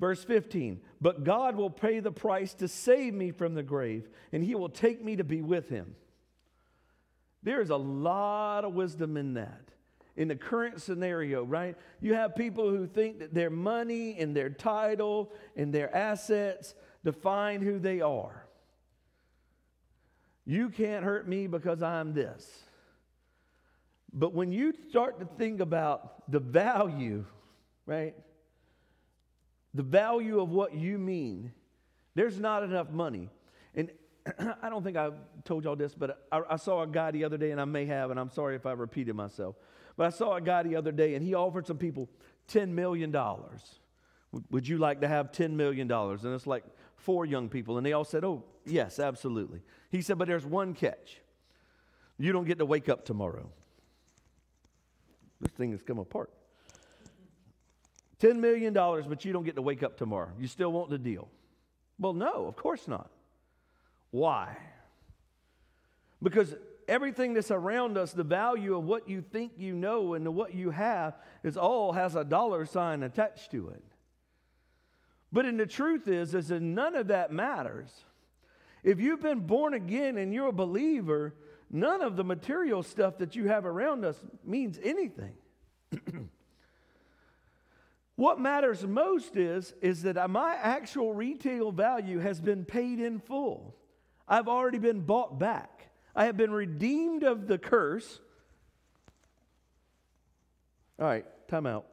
Verse 0.00 0.24
15, 0.24 0.80
but 1.00 1.24
God 1.24 1.56
will 1.56 1.70
pay 1.70 2.00
the 2.00 2.10
price 2.10 2.52
to 2.54 2.68
save 2.68 3.14
me 3.14 3.30
from 3.30 3.54
the 3.54 3.62
grave, 3.62 4.08
and 4.32 4.42
he 4.42 4.54
will 4.54 4.68
take 4.68 5.02
me 5.02 5.16
to 5.16 5.24
be 5.24 5.40
with 5.40 5.68
him. 5.68 5.94
There 7.42 7.60
is 7.60 7.70
a 7.70 7.76
lot 7.76 8.64
of 8.64 8.74
wisdom 8.74 9.16
in 9.16 9.34
that. 9.34 9.60
In 10.16 10.28
the 10.28 10.36
current 10.36 10.80
scenario, 10.80 11.44
right? 11.44 11.76
You 12.00 12.14
have 12.14 12.36
people 12.36 12.70
who 12.70 12.86
think 12.86 13.18
that 13.18 13.34
their 13.34 13.50
money 13.50 14.18
and 14.18 14.34
their 14.34 14.50
title 14.50 15.32
and 15.56 15.72
their 15.72 15.94
assets 15.94 16.74
define 17.04 17.60
who 17.62 17.78
they 17.78 18.00
are. 18.00 18.43
You 20.46 20.68
can't 20.68 21.04
hurt 21.04 21.26
me 21.26 21.46
because 21.46 21.82
I'm 21.82 22.12
this. 22.12 22.64
But 24.12 24.32
when 24.32 24.52
you 24.52 24.72
start 24.90 25.18
to 25.20 25.26
think 25.26 25.60
about 25.60 26.30
the 26.30 26.38
value, 26.38 27.24
right? 27.86 28.14
The 29.74 29.82
value 29.82 30.40
of 30.40 30.50
what 30.50 30.74
you 30.74 30.98
mean, 30.98 31.52
there's 32.14 32.38
not 32.38 32.62
enough 32.62 32.90
money. 32.90 33.28
And 33.74 33.90
I 34.62 34.68
don't 34.68 34.84
think 34.84 34.96
I 34.96 35.10
told 35.44 35.64
y'all 35.64 35.76
this, 35.76 35.94
but 35.94 36.26
I, 36.30 36.42
I, 36.50 36.56
saw 36.56 36.82
a 36.82 36.86
guy 36.86 37.10
the 37.10 37.24
other 37.24 37.36
day, 37.36 37.50
and 37.50 37.60
I 37.60 37.64
may 37.64 37.86
have, 37.86 38.10
and 38.10 38.20
I'm 38.20 38.30
sorry 38.30 38.54
if 38.54 38.66
I 38.66 38.72
repeated 38.72 39.14
myself, 39.14 39.56
but 39.96 40.06
I 40.06 40.10
saw 40.10 40.36
a 40.36 40.40
guy 40.40 40.62
the 40.62 40.76
other 40.76 40.92
day, 40.92 41.14
and 41.14 41.24
he 41.24 41.34
offered 41.34 41.66
some 41.66 41.78
people 41.78 42.08
$10 42.48 42.68
million. 42.68 43.14
Would 44.50 44.68
you 44.68 44.78
like 44.78 45.00
to 45.00 45.08
have 45.08 45.32
$10 45.32 45.52
million? 45.52 45.90
And 45.90 46.34
it's 46.34 46.46
like 46.46 46.64
four 47.04 47.26
young 47.26 47.48
people, 47.48 47.76
and 47.76 47.86
they 47.86 47.92
all 47.92 48.04
said, 48.04 48.24
Oh, 48.24 48.42
yes, 48.64 48.98
absolutely. 48.98 49.60
He 49.90 50.02
said, 50.02 50.18
But 50.18 50.28
there's 50.28 50.46
one 50.46 50.74
catch. 50.74 51.20
You 52.18 52.32
don't 52.32 52.44
get 52.44 52.58
to 52.58 52.64
wake 52.64 52.88
up 52.88 53.04
tomorrow. 53.04 53.48
This 55.40 55.52
thing 55.52 55.72
has 55.72 55.82
come 55.82 55.98
apart. 55.98 56.30
$10 58.20 58.36
million, 58.36 58.72
but 58.72 59.24
you 59.24 59.32
don't 59.32 59.44
get 59.44 59.56
to 59.56 59.62
wake 59.62 59.82
up 59.82 59.96
tomorrow. 59.96 60.30
You 60.38 60.46
still 60.46 60.72
want 60.72 60.90
the 60.90 60.98
deal? 60.98 61.28
Well, 61.98 62.12
no, 62.12 62.46
of 62.46 62.56
course 62.56 62.88
not. 62.88 63.10
Why? 64.10 64.56
Because 66.22 66.54
everything 66.88 67.34
that's 67.34 67.50
around 67.50 67.98
us, 67.98 68.12
the 68.12 68.24
value 68.24 68.76
of 68.76 68.84
what 68.84 69.08
you 69.08 69.20
think 69.20 69.52
you 69.58 69.74
know 69.74 70.14
and 70.14 70.34
what 70.34 70.54
you 70.54 70.70
have, 70.70 71.16
is 71.42 71.56
all 71.56 71.92
has 71.92 72.14
a 72.14 72.24
dollar 72.24 72.64
sign 72.64 73.02
attached 73.02 73.50
to 73.50 73.68
it. 73.68 73.82
But 75.34 75.46
in 75.46 75.56
the 75.56 75.66
truth 75.66 76.06
is, 76.06 76.32
is 76.32 76.46
that 76.48 76.62
none 76.62 76.94
of 76.94 77.08
that 77.08 77.32
matters. 77.32 77.90
If 78.84 79.00
you've 79.00 79.20
been 79.20 79.40
born 79.40 79.74
again 79.74 80.16
and 80.16 80.32
you're 80.32 80.46
a 80.46 80.52
believer, 80.52 81.34
none 81.72 82.02
of 82.02 82.14
the 82.14 82.22
material 82.22 82.84
stuff 82.84 83.18
that 83.18 83.34
you 83.34 83.48
have 83.48 83.66
around 83.66 84.04
us 84.04 84.16
means 84.44 84.78
anything. 84.80 85.32
what 88.14 88.38
matters 88.38 88.86
most 88.86 89.34
is, 89.36 89.74
is 89.82 90.02
that 90.02 90.30
my 90.30 90.54
actual 90.54 91.12
retail 91.12 91.72
value 91.72 92.20
has 92.20 92.40
been 92.40 92.64
paid 92.64 93.00
in 93.00 93.18
full. 93.18 93.74
I've 94.28 94.46
already 94.46 94.78
been 94.78 95.00
bought 95.00 95.40
back. 95.40 95.90
I 96.14 96.26
have 96.26 96.36
been 96.36 96.52
redeemed 96.52 97.24
of 97.24 97.48
the 97.48 97.58
curse. 97.58 98.20
All 101.00 101.06
right, 101.06 101.26
time 101.48 101.66
out. 101.66 101.86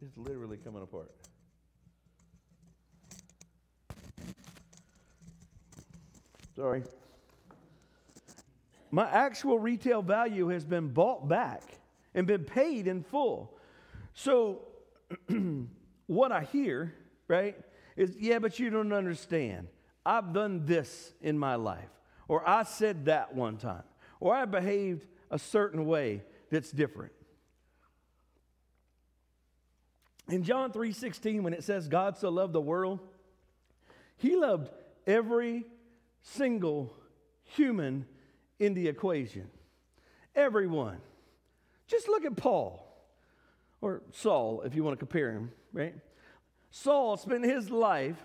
It's 0.00 0.16
literally 0.16 0.58
coming 0.58 0.82
apart. 0.82 1.10
Sorry. 6.54 6.82
My 8.90 9.08
actual 9.08 9.58
retail 9.58 10.02
value 10.02 10.48
has 10.48 10.64
been 10.64 10.88
bought 10.88 11.28
back 11.28 11.62
and 12.14 12.26
been 12.26 12.44
paid 12.44 12.86
in 12.86 13.02
full. 13.02 13.56
So, 14.14 14.62
what 16.06 16.32
I 16.32 16.42
hear, 16.42 16.94
right, 17.26 17.56
is 17.96 18.16
yeah, 18.18 18.38
but 18.38 18.58
you 18.58 18.70
don't 18.70 18.92
understand. 18.92 19.68
I've 20.06 20.32
done 20.32 20.64
this 20.64 21.12
in 21.20 21.38
my 21.38 21.56
life, 21.56 21.90
or 22.28 22.48
I 22.48 22.62
said 22.62 23.04
that 23.06 23.34
one 23.34 23.56
time, 23.58 23.84
or 24.20 24.34
I 24.34 24.44
behaved 24.44 25.06
a 25.30 25.38
certain 25.38 25.86
way 25.86 26.22
that's 26.50 26.70
different. 26.70 27.12
In 30.28 30.42
John 30.42 30.72
3:16 30.72 31.42
when 31.42 31.54
it 31.54 31.64
says 31.64 31.88
God 31.88 32.16
so 32.16 32.28
loved 32.28 32.52
the 32.52 32.60
world, 32.60 33.00
he 34.16 34.36
loved 34.36 34.70
every 35.06 35.64
single 36.22 36.94
human 37.44 38.06
in 38.58 38.74
the 38.74 38.88
equation. 38.88 39.50
Everyone. 40.34 41.00
Just 41.86 42.08
look 42.08 42.24
at 42.24 42.36
Paul 42.36 42.84
or 43.80 44.02
Saul 44.12 44.60
if 44.62 44.74
you 44.74 44.84
want 44.84 44.98
to 44.98 44.98
compare 44.98 45.32
him, 45.32 45.52
right? 45.72 45.94
Saul 46.70 47.16
spent 47.16 47.44
his 47.44 47.70
life 47.70 48.22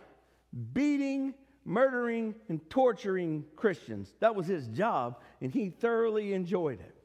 beating, 0.73 1.33
murdering, 1.63 2.35
and 2.49 2.69
torturing 2.69 3.45
Christians. 3.55 4.13
That 4.19 4.35
was 4.35 4.47
his 4.47 4.67
job, 4.67 5.21
and 5.39 5.51
he 5.51 5.69
thoroughly 5.69 6.33
enjoyed 6.33 6.81
it. 6.81 6.95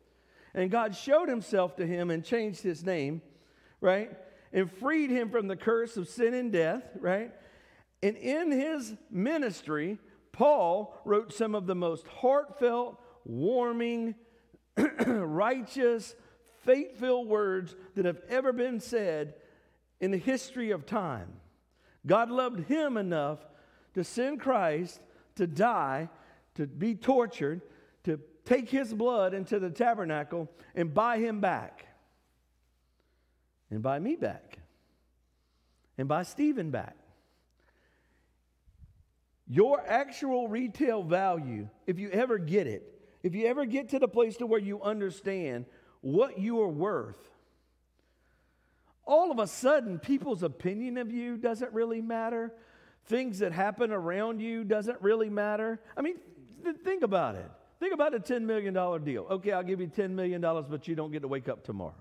And 0.54 0.70
God 0.70 0.96
showed 0.96 1.28
himself 1.28 1.76
to 1.76 1.86
him 1.86 2.10
and 2.10 2.24
changed 2.24 2.62
his 2.62 2.84
name, 2.84 3.22
right? 3.80 4.10
And 4.52 4.70
freed 4.70 5.10
him 5.10 5.30
from 5.30 5.46
the 5.48 5.56
curse 5.56 5.96
of 5.96 6.08
sin 6.08 6.34
and 6.34 6.52
death, 6.52 6.82
right? 7.00 7.32
And 8.02 8.16
in 8.16 8.50
his 8.50 8.94
ministry, 9.10 9.98
Paul 10.32 10.96
wrote 11.04 11.32
some 11.32 11.54
of 11.54 11.66
the 11.66 11.74
most 11.74 12.06
heartfelt, 12.06 13.00
warming, 13.24 14.14
righteous, 15.06 16.14
faith 16.64 16.98
filled 16.98 17.28
words 17.28 17.74
that 17.94 18.04
have 18.04 18.20
ever 18.28 18.52
been 18.52 18.80
said 18.80 19.34
in 20.00 20.10
the 20.10 20.18
history 20.18 20.70
of 20.70 20.86
time. 20.86 21.28
God 22.06 22.30
loved 22.30 22.60
him 22.68 22.96
enough 22.96 23.40
to 23.94 24.04
send 24.04 24.40
Christ 24.40 25.00
to 25.36 25.46
die, 25.46 26.08
to 26.54 26.66
be 26.66 26.94
tortured, 26.94 27.62
to 28.04 28.20
take 28.44 28.70
his 28.70 28.94
blood 28.94 29.34
into 29.34 29.58
the 29.58 29.70
tabernacle 29.70 30.48
and 30.74 30.94
buy 30.94 31.18
him 31.18 31.40
back 31.40 31.87
and 33.70 33.82
buy 33.82 33.98
me 33.98 34.16
back 34.16 34.58
and 35.96 36.08
buy 36.08 36.22
Stephen 36.22 36.70
back. 36.70 36.96
Your 39.48 39.82
actual 39.86 40.48
retail 40.48 41.02
value, 41.02 41.68
if 41.86 41.98
you 41.98 42.10
ever 42.10 42.38
get 42.38 42.66
it, 42.66 42.82
if 43.22 43.34
you 43.34 43.46
ever 43.46 43.64
get 43.64 43.90
to 43.90 43.98
the 43.98 44.08
place 44.08 44.36
to 44.36 44.46
where 44.46 44.60
you 44.60 44.80
understand 44.82 45.64
what 46.00 46.38
you 46.38 46.60
are 46.60 46.68
worth, 46.68 47.18
all 49.04 49.30
of 49.30 49.38
a 49.38 49.46
sudden 49.46 49.98
people's 49.98 50.42
opinion 50.42 50.98
of 50.98 51.10
you 51.10 51.38
doesn't 51.38 51.72
really 51.72 52.02
matter. 52.02 52.52
Things 53.06 53.38
that 53.38 53.52
happen 53.52 53.90
around 53.90 54.40
you 54.40 54.64
doesn't 54.64 55.00
really 55.00 55.30
matter. 55.30 55.80
I 55.96 56.02
mean, 56.02 56.16
th- 56.62 56.76
think 56.84 57.02
about 57.02 57.34
it. 57.34 57.50
Think 57.80 57.94
about 57.94 58.14
a 58.14 58.20
$10 58.20 58.42
million 58.42 58.74
deal. 59.04 59.26
Okay, 59.30 59.52
I'll 59.52 59.62
give 59.62 59.80
you 59.80 59.86
$10 59.86 60.10
million, 60.10 60.42
but 60.42 60.86
you 60.86 60.94
don't 60.94 61.10
get 61.10 61.22
to 61.22 61.28
wake 61.28 61.48
up 61.48 61.64
tomorrow. 61.64 61.94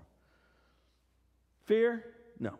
Fear? 1.68 2.02
No. 2.40 2.54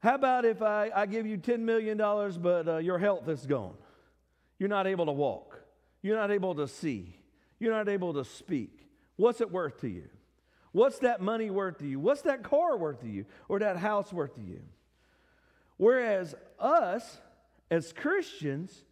How 0.00 0.14
about 0.14 0.44
if 0.44 0.62
I, 0.62 0.90
I 0.94 1.06
give 1.06 1.26
you 1.26 1.36
$10 1.36 1.58
million, 1.58 1.98
but 1.98 2.68
uh, 2.68 2.76
your 2.78 2.98
health 2.98 3.28
is 3.28 3.44
gone? 3.44 3.74
You're 4.58 4.68
not 4.68 4.86
able 4.86 5.06
to 5.06 5.12
walk. 5.12 5.60
You're 6.00 6.16
not 6.16 6.30
able 6.30 6.54
to 6.54 6.68
see. 6.68 7.18
You're 7.58 7.72
not 7.72 7.88
able 7.88 8.14
to 8.14 8.24
speak. 8.24 8.86
What's 9.16 9.40
it 9.40 9.50
worth 9.50 9.80
to 9.80 9.88
you? 9.88 10.08
What's 10.70 11.00
that 11.00 11.20
money 11.20 11.50
worth 11.50 11.78
to 11.78 11.86
you? 11.86 11.98
What's 11.98 12.22
that 12.22 12.44
car 12.44 12.76
worth 12.76 13.00
to 13.00 13.08
you? 13.08 13.26
Or 13.48 13.58
that 13.58 13.76
house 13.78 14.12
worth 14.12 14.36
to 14.36 14.42
you? 14.42 14.60
Whereas 15.76 16.36
us, 16.60 17.18
as 17.68 17.92
Christians, 17.92 18.84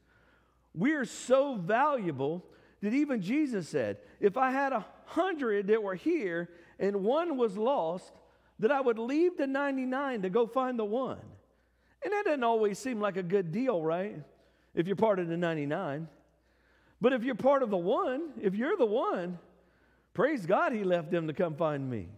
we're 0.74 1.04
so 1.04 1.54
valuable 1.54 2.44
that 2.82 2.92
even 2.92 3.22
Jesus 3.22 3.68
said, 3.68 3.98
if 4.18 4.36
I 4.36 4.50
had 4.50 4.72
a 4.72 4.84
hundred 5.06 5.68
that 5.68 5.80
were 5.80 5.94
here 5.94 6.50
and 6.80 7.04
one 7.04 7.36
was 7.36 7.56
lost, 7.56 8.12
that 8.58 8.70
I 8.70 8.80
would 8.80 8.98
leave 8.98 9.36
the 9.36 9.46
99 9.46 10.22
to 10.22 10.30
go 10.30 10.46
find 10.46 10.78
the 10.78 10.84
one. 10.84 11.20
And 12.02 12.12
that 12.12 12.24
doesn't 12.26 12.44
always 12.44 12.78
seem 12.78 13.00
like 13.00 13.16
a 13.16 13.22
good 13.22 13.50
deal, 13.50 13.82
right? 13.82 14.20
If 14.74 14.86
you're 14.86 14.96
part 14.96 15.18
of 15.18 15.28
the 15.28 15.36
99. 15.36 16.08
But 17.00 17.12
if 17.12 17.24
you're 17.24 17.34
part 17.34 17.62
of 17.62 17.70
the 17.70 17.76
one, 17.76 18.30
if 18.40 18.54
you're 18.54 18.76
the 18.76 18.86
one, 18.86 19.38
praise 20.12 20.46
God, 20.46 20.72
He 20.72 20.84
left 20.84 21.10
them 21.10 21.26
to 21.26 21.32
come 21.32 21.54
find 21.54 21.88
me. 21.88 22.08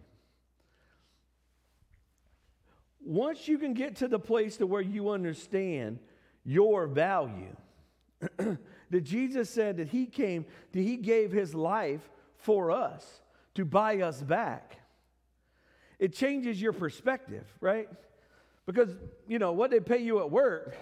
Once 2.99 3.47
you 3.47 3.57
can 3.57 3.73
get 3.73 3.95
to 3.97 4.07
the 4.07 4.19
place 4.19 4.57
to 4.57 4.67
where 4.67 4.81
you 4.81 5.09
understand 5.09 5.99
your 6.43 6.87
value, 6.87 7.55
that 8.37 9.01
Jesus 9.03 9.49
said 9.49 9.77
that 9.77 9.87
He 9.89 10.05
came, 10.05 10.45
that 10.73 10.81
He 10.81 10.97
gave 10.97 11.31
His 11.31 11.55
life 11.55 12.09
for 12.35 12.71
us 12.71 13.21
to 13.55 13.65
buy 13.65 14.01
us 14.01 14.21
back 14.21 14.79
it 15.99 16.13
changes 16.13 16.61
your 16.61 16.73
perspective, 16.73 17.45
right? 17.59 17.89
Because, 18.65 18.95
you 19.27 19.39
know, 19.39 19.53
what 19.53 19.71
they 19.71 19.79
pay 19.79 19.99
you 19.99 20.19
at 20.19 20.29
work, 20.29 20.75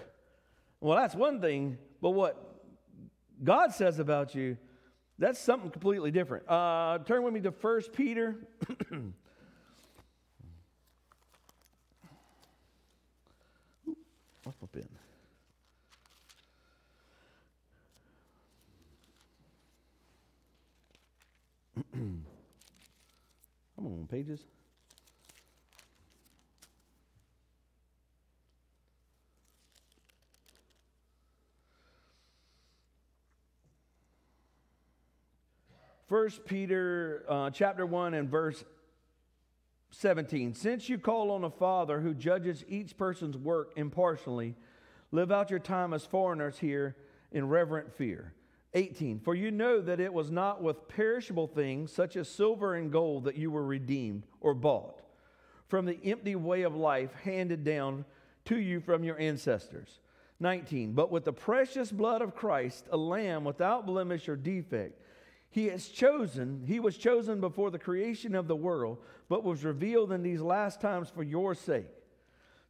well, 0.81 0.97
that's 0.97 1.15
one 1.15 1.39
thing, 1.39 1.77
but 2.01 2.11
what 2.11 2.59
God 3.43 3.73
says 3.73 3.99
about 3.99 4.35
you, 4.35 4.57
that's 5.17 5.39
something 5.39 5.71
completely 5.71 6.11
different. 6.11 6.49
Uh, 6.49 6.97
turn 6.99 7.23
with 7.23 7.33
me 7.33 7.39
to 7.41 7.49
1 7.51 7.81
Peter. 7.93 8.35
What's 14.43 14.61
my 14.61 14.67
pen? 14.71 14.89
I'm 23.77 23.85
on 23.85 24.07
pages. 24.09 24.41
First 36.15 36.45
Peter 36.45 37.25
uh, 37.27 37.49
chapter 37.49 37.85
1 37.85 38.13
and 38.13 38.29
verse 38.29 38.63
17. 39.91 40.53
Since 40.53 40.87
you 40.87 40.97
call 40.97 41.29
on 41.29 41.43
a 41.43 41.49
Father 41.49 41.99
who 41.99 42.13
judges 42.13 42.63
each 42.69 42.95
person's 42.95 43.35
work 43.35 43.73
impartially, 43.75 44.55
live 45.11 45.29
out 45.29 45.49
your 45.49 45.59
time 45.59 45.93
as 45.93 46.05
foreigners 46.05 46.57
here 46.57 46.95
in 47.33 47.49
reverent 47.49 47.91
fear. 47.91 48.33
18. 48.75 49.19
For 49.19 49.35
you 49.35 49.51
know 49.51 49.81
that 49.81 49.99
it 49.99 50.13
was 50.13 50.31
not 50.31 50.63
with 50.63 50.87
perishable 50.87 51.47
things 51.47 51.91
such 51.91 52.15
as 52.15 52.29
silver 52.29 52.75
and 52.75 52.93
gold 52.93 53.25
that 53.25 53.35
you 53.35 53.51
were 53.51 53.65
redeemed 53.65 54.23
or 54.39 54.53
bought 54.53 55.01
from 55.67 55.85
the 55.85 55.99
empty 56.05 56.37
way 56.37 56.61
of 56.61 56.77
life 56.77 57.13
handed 57.25 57.65
down 57.65 58.05
to 58.45 58.57
you 58.57 58.79
from 58.79 59.03
your 59.03 59.19
ancestors. 59.19 59.99
19. 60.39 60.93
But 60.93 61.11
with 61.11 61.25
the 61.25 61.33
precious 61.33 61.91
blood 61.91 62.21
of 62.21 62.35
Christ, 62.37 62.85
a 62.89 62.95
lamb 62.95 63.43
without 63.43 63.85
blemish 63.85 64.29
or 64.29 64.37
defect 64.37 65.01
he 65.55 65.67
has 65.67 65.87
chosen, 65.87 66.65
he 66.67 66.81
was 66.81 66.97
chosen 66.97 67.39
before 67.39 67.71
the 67.71 67.79
creation 67.79 68.35
of 68.35 68.49
the 68.49 68.57
world, 68.57 68.97
but 69.29 69.45
was 69.45 69.63
revealed 69.63 70.11
in 70.11 70.21
these 70.21 70.41
last 70.41 70.81
times 70.81 71.09
for 71.09 71.23
your 71.23 71.55
sake. 71.55 71.87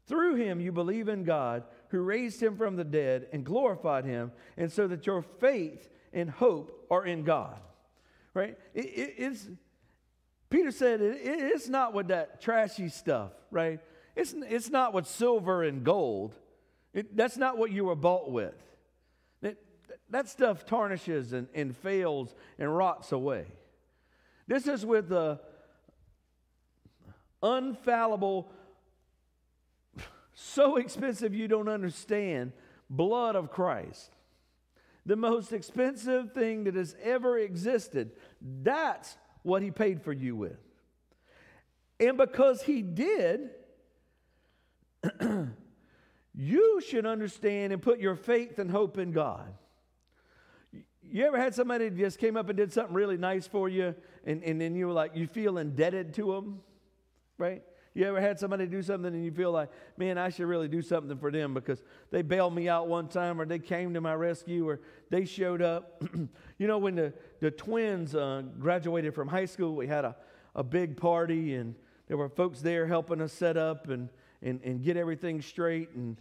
Through 0.05 0.35
him 0.35 0.59
you 0.59 0.71
believe 0.71 1.09
in 1.09 1.23
God, 1.23 1.63
who 1.87 2.01
raised 2.01 2.43
him 2.43 2.55
from 2.55 2.75
the 2.75 2.83
dead 2.83 3.25
and 3.33 3.43
glorified 3.43 4.05
him, 4.05 4.31
and 4.55 4.71
so 4.71 4.85
that 4.87 5.07
your 5.07 5.23
faith 5.23 5.89
and 6.13 6.29
hope 6.29 6.85
are 6.91 7.03
in 7.03 7.23
God. 7.23 7.59
Right? 8.35 8.55
It, 8.75 8.85
it, 8.85 9.13
it's, 9.17 9.47
Peter 10.51 10.69
said 10.69 11.01
it, 11.01 11.21
it's 11.23 11.67
not 11.67 11.91
with 11.91 12.09
that 12.09 12.39
trashy 12.39 12.89
stuff, 12.89 13.31
right? 13.49 13.79
It's, 14.15 14.35
it's 14.47 14.69
not 14.69 14.93
with 14.93 15.07
silver 15.07 15.63
and 15.63 15.83
gold. 15.83 16.35
that's 16.93 17.37
not 17.37 17.57
what 17.57 17.71
you 17.71 17.85
were 17.85 17.95
bought 17.95 18.29
with 18.29 18.53
that 20.09 20.29
stuff 20.29 20.65
tarnishes 20.65 21.33
and, 21.33 21.47
and 21.53 21.75
fails 21.75 22.33
and 22.59 22.75
rots 22.75 23.11
away. 23.11 23.45
This 24.47 24.67
is 24.67 24.85
with 24.85 25.09
the 25.09 25.39
unfallible, 27.41 28.45
so 30.33 30.77
expensive 30.77 31.33
you 31.33 31.47
don't 31.47 31.69
understand, 31.69 32.51
blood 32.89 33.35
of 33.35 33.51
Christ. 33.51 34.11
The 35.05 35.15
most 35.15 35.53
expensive 35.53 36.33
thing 36.33 36.63
that 36.65 36.75
has 36.75 36.95
ever 37.01 37.37
existed. 37.37 38.11
That's 38.41 39.17
what 39.43 39.61
he 39.61 39.69
paid 39.69 40.01
for 40.01 40.11
you 40.11 40.35
with. 40.35 40.57
And 41.99 42.17
because 42.17 42.63
he 42.63 42.81
did, 42.81 43.51
you 46.33 46.81
should 46.81 47.05
understand 47.05 47.71
and 47.71 47.81
put 47.81 47.99
your 47.99 48.15
faith 48.15 48.57
and 48.57 48.69
hope 48.69 48.97
in 48.97 49.11
God. 49.11 49.53
You 51.15 51.25
ever 51.27 51.37
had 51.37 51.55
somebody 51.55 51.89
just 51.91 52.19
came 52.19 52.35
up 52.35 52.49
and 52.49 52.57
did 52.57 52.73
something 52.73 52.93
really 52.93 53.15
nice 53.15 53.47
for 53.47 53.69
you, 53.69 53.95
and, 54.25 54.43
and 54.43 54.59
then 54.59 54.75
you 54.75 54.87
were 54.87 54.91
like, 54.91 55.15
you 55.15 55.27
feel 55.27 55.57
indebted 55.57 56.13
to 56.15 56.33
them, 56.33 56.59
right? 57.37 57.63
You 57.93 58.03
ever 58.03 58.19
had 58.19 58.37
somebody 58.37 58.65
do 58.65 58.81
something 58.81 59.13
and 59.13 59.23
you 59.23 59.31
feel 59.31 59.53
like, 59.53 59.69
man, 59.95 60.17
I 60.17 60.27
should 60.27 60.47
really 60.47 60.67
do 60.67 60.81
something 60.81 61.17
for 61.17 61.31
them 61.31 61.53
because 61.53 61.81
they 62.11 62.21
bailed 62.21 62.53
me 62.53 62.67
out 62.67 62.89
one 62.89 63.07
time 63.07 63.39
or 63.39 63.45
they 63.45 63.59
came 63.59 63.93
to 63.93 64.01
my 64.01 64.13
rescue 64.13 64.67
or 64.67 64.81
they 65.09 65.23
showed 65.23 65.61
up? 65.61 66.03
you 66.57 66.67
know, 66.67 66.79
when 66.79 66.95
the, 66.95 67.13
the 67.39 67.49
twins 67.49 68.13
uh, 68.13 68.43
graduated 68.59 69.15
from 69.15 69.29
high 69.29 69.45
school, 69.45 69.73
we 69.73 69.87
had 69.87 70.03
a, 70.03 70.17
a 70.53 70.65
big 70.65 70.97
party 70.97 71.55
and 71.55 71.75
there 72.09 72.17
were 72.17 72.27
folks 72.27 72.59
there 72.59 72.87
helping 72.87 73.21
us 73.21 73.31
set 73.31 73.55
up 73.55 73.87
and, 73.87 74.09
and, 74.41 74.59
and 74.65 74.83
get 74.83 74.97
everything 74.97 75.41
straight. 75.41 75.91
And, 75.91 76.17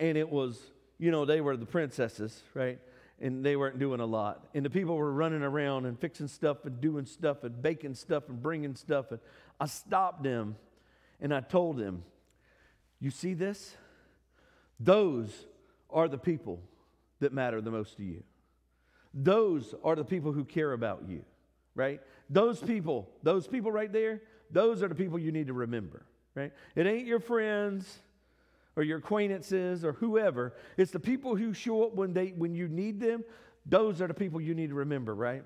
and 0.00 0.16
it 0.16 0.30
was, 0.30 0.58
you 0.98 1.10
know, 1.10 1.26
they 1.26 1.42
were 1.42 1.58
the 1.58 1.66
princesses, 1.66 2.40
right? 2.54 2.78
And 3.20 3.44
they 3.44 3.56
weren't 3.56 3.78
doing 3.78 4.00
a 4.00 4.06
lot. 4.06 4.46
And 4.54 4.64
the 4.64 4.70
people 4.70 4.96
were 4.96 5.12
running 5.12 5.42
around 5.42 5.86
and 5.86 5.98
fixing 5.98 6.28
stuff 6.28 6.64
and 6.64 6.80
doing 6.80 7.04
stuff 7.04 7.44
and 7.44 7.60
baking 7.60 7.94
stuff 7.94 8.28
and 8.28 8.40
bringing 8.40 8.76
stuff. 8.76 9.10
And 9.10 9.20
I 9.60 9.66
stopped 9.66 10.22
them 10.22 10.56
and 11.20 11.34
I 11.34 11.40
told 11.40 11.78
them, 11.78 12.04
You 13.00 13.10
see 13.10 13.34
this? 13.34 13.76
Those 14.80 15.46
are 15.90 16.08
the 16.08 16.18
people 16.18 16.60
that 17.20 17.32
matter 17.32 17.60
the 17.60 17.70
most 17.70 17.96
to 17.96 18.04
you. 18.04 18.22
Those 19.12 19.74
are 19.82 19.96
the 19.96 20.04
people 20.04 20.32
who 20.32 20.44
care 20.44 20.72
about 20.72 21.04
you, 21.08 21.24
right? 21.74 22.00
Those 22.30 22.60
people, 22.60 23.08
those 23.22 23.48
people 23.48 23.72
right 23.72 23.92
there, 23.92 24.22
those 24.50 24.82
are 24.82 24.88
the 24.88 24.94
people 24.94 25.18
you 25.18 25.32
need 25.32 25.48
to 25.48 25.52
remember, 25.52 26.06
right? 26.34 26.52
It 26.76 26.86
ain't 26.86 27.06
your 27.06 27.18
friends 27.18 28.00
or 28.78 28.84
your 28.84 28.98
acquaintances 28.98 29.84
or 29.84 29.94
whoever. 29.94 30.54
It's 30.76 30.92
the 30.92 31.00
people 31.00 31.34
who 31.34 31.52
show 31.52 31.82
up 31.84 31.94
when, 31.96 32.12
they, 32.12 32.28
when 32.28 32.54
you 32.54 32.68
need 32.68 33.00
them. 33.00 33.24
Those 33.66 34.00
are 34.00 34.06
the 34.06 34.14
people 34.14 34.40
you 34.40 34.54
need 34.54 34.68
to 34.68 34.76
remember, 34.76 35.16
right? 35.16 35.42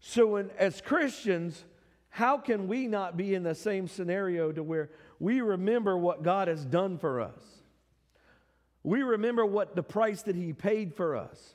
So, 0.00 0.28
when, 0.28 0.50
as 0.58 0.80
Christians, 0.80 1.62
how 2.08 2.38
can 2.38 2.66
we 2.66 2.86
not 2.86 3.18
be 3.18 3.34
in 3.34 3.42
the 3.42 3.54
same 3.54 3.86
scenario 3.86 4.50
to 4.50 4.62
where 4.62 4.90
we 5.20 5.42
remember 5.42 5.98
what 5.98 6.22
God 6.22 6.48
has 6.48 6.64
done 6.64 6.96
for 6.96 7.20
us? 7.20 7.42
We 8.82 9.02
remember 9.02 9.44
what 9.44 9.76
the 9.76 9.82
price 9.82 10.22
that 10.22 10.34
He 10.34 10.54
paid 10.54 10.94
for 10.94 11.16
us. 11.16 11.54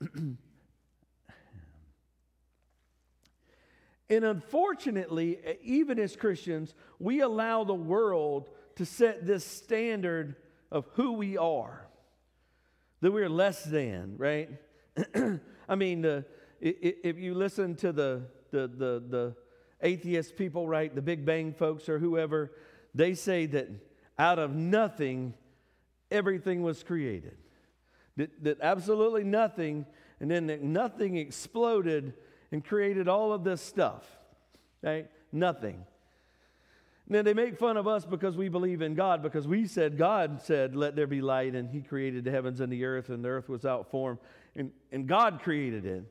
and 0.14 0.36
unfortunately, 4.08 5.40
even 5.64 5.98
as 5.98 6.14
Christians, 6.14 6.76
we 7.00 7.22
allow 7.22 7.64
the 7.64 7.74
world 7.74 8.50
to 8.80 8.86
set 8.86 9.26
this 9.26 9.44
standard 9.44 10.36
of 10.72 10.86
who 10.94 11.12
we 11.12 11.36
are, 11.36 11.86
that 13.02 13.10
we're 13.10 13.28
less 13.28 13.62
than, 13.62 14.14
right? 14.16 14.48
I 15.68 15.74
mean, 15.74 16.24
if 16.62 17.18
you 17.18 17.34
listen 17.34 17.74
to 17.76 17.92
the, 17.92 18.22
the, 18.50 18.68
the, 18.68 19.04
the 19.06 19.36
atheist 19.82 20.34
people, 20.34 20.66
right, 20.66 20.94
the 20.94 21.02
Big 21.02 21.26
Bang 21.26 21.52
folks 21.52 21.90
or 21.90 21.98
whoever, 21.98 22.52
they 22.94 23.12
say 23.12 23.44
that 23.44 23.68
out 24.18 24.38
of 24.38 24.54
nothing, 24.54 25.34
everything 26.10 26.62
was 26.62 26.82
created. 26.82 27.36
That, 28.16 28.42
that 28.44 28.58
absolutely 28.62 29.24
nothing, 29.24 29.84
and 30.20 30.30
then 30.30 30.46
that 30.46 30.62
nothing 30.62 31.18
exploded 31.18 32.14
and 32.50 32.64
created 32.64 33.08
all 33.08 33.34
of 33.34 33.44
this 33.44 33.60
stuff. 33.60 34.06
Right? 34.82 35.10
Nothing. 35.32 35.84
Now, 37.12 37.22
they 37.22 37.34
make 37.34 37.58
fun 37.58 37.76
of 37.76 37.88
us 37.88 38.04
because 38.04 38.36
we 38.36 38.48
believe 38.48 38.82
in 38.82 38.94
God, 38.94 39.20
because 39.20 39.48
we 39.48 39.66
said, 39.66 39.98
God 39.98 40.40
said, 40.40 40.76
Let 40.76 40.94
there 40.94 41.08
be 41.08 41.20
light, 41.20 41.56
and 41.56 41.68
He 41.68 41.80
created 41.82 42.22
the 42.22 42.30
heavens 42.30 42.60
and 42.60 42.72
the 42.72 42.84
earth, 42.84 43.08
and 43.08 43.24
the 43.24 43.28
earth 43.28 43.48
was 43.48 43.64
out 43.64 43.90
form, 43.90 44.20
and, 44.54 44.70
and 44.92 45.08
God 45.08 45.40
created 45.42 45.84
it. 45.84 46.04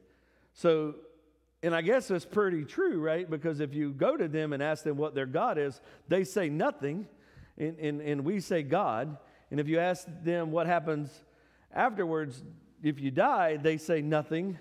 So, 0.52 0.96
and 1.64 1.74
I 1.74 1.84
guess 1.84 2.12
it's 2.12 2.26
pretty 2.26 2.66
true, 2.66 3.00
right? 3.00 3.30
Because 3.30 3.62
if 3.62 3.74
you 3.74 3.92
go 3.92 4.18
to 4.18 4.28
them 4.28 4.52
and 4.52 4.62
ask 4.62 4.84
them 4.84 4.98
what 4.98 5.16
their 5.16 5.26
God 5.26 5.58
is, 5.58 5.80
they 6.10 6.26
say 6.26 6.50
nothing, 6.50 7.08
and, 7.58 7.80
and, 7.80 8.02
and 8.02 8.26
we 8.26 8.42
say 8.42 8.62
God. 8.62 9.16
And 9.52 9.60
if 9.62 9.70
you 9.70 9.80
ask 9.80 10.06
them 10.26 10.52
what 10.52 10.68
happens 10.68 11.24
afterwards, 11.74 12.44
if 12.84 13.00
you 13.00 13.10
die, 13.10 13.56
they 13.56 13.78
say 13.78 14.02
nothing, 14.02 14.60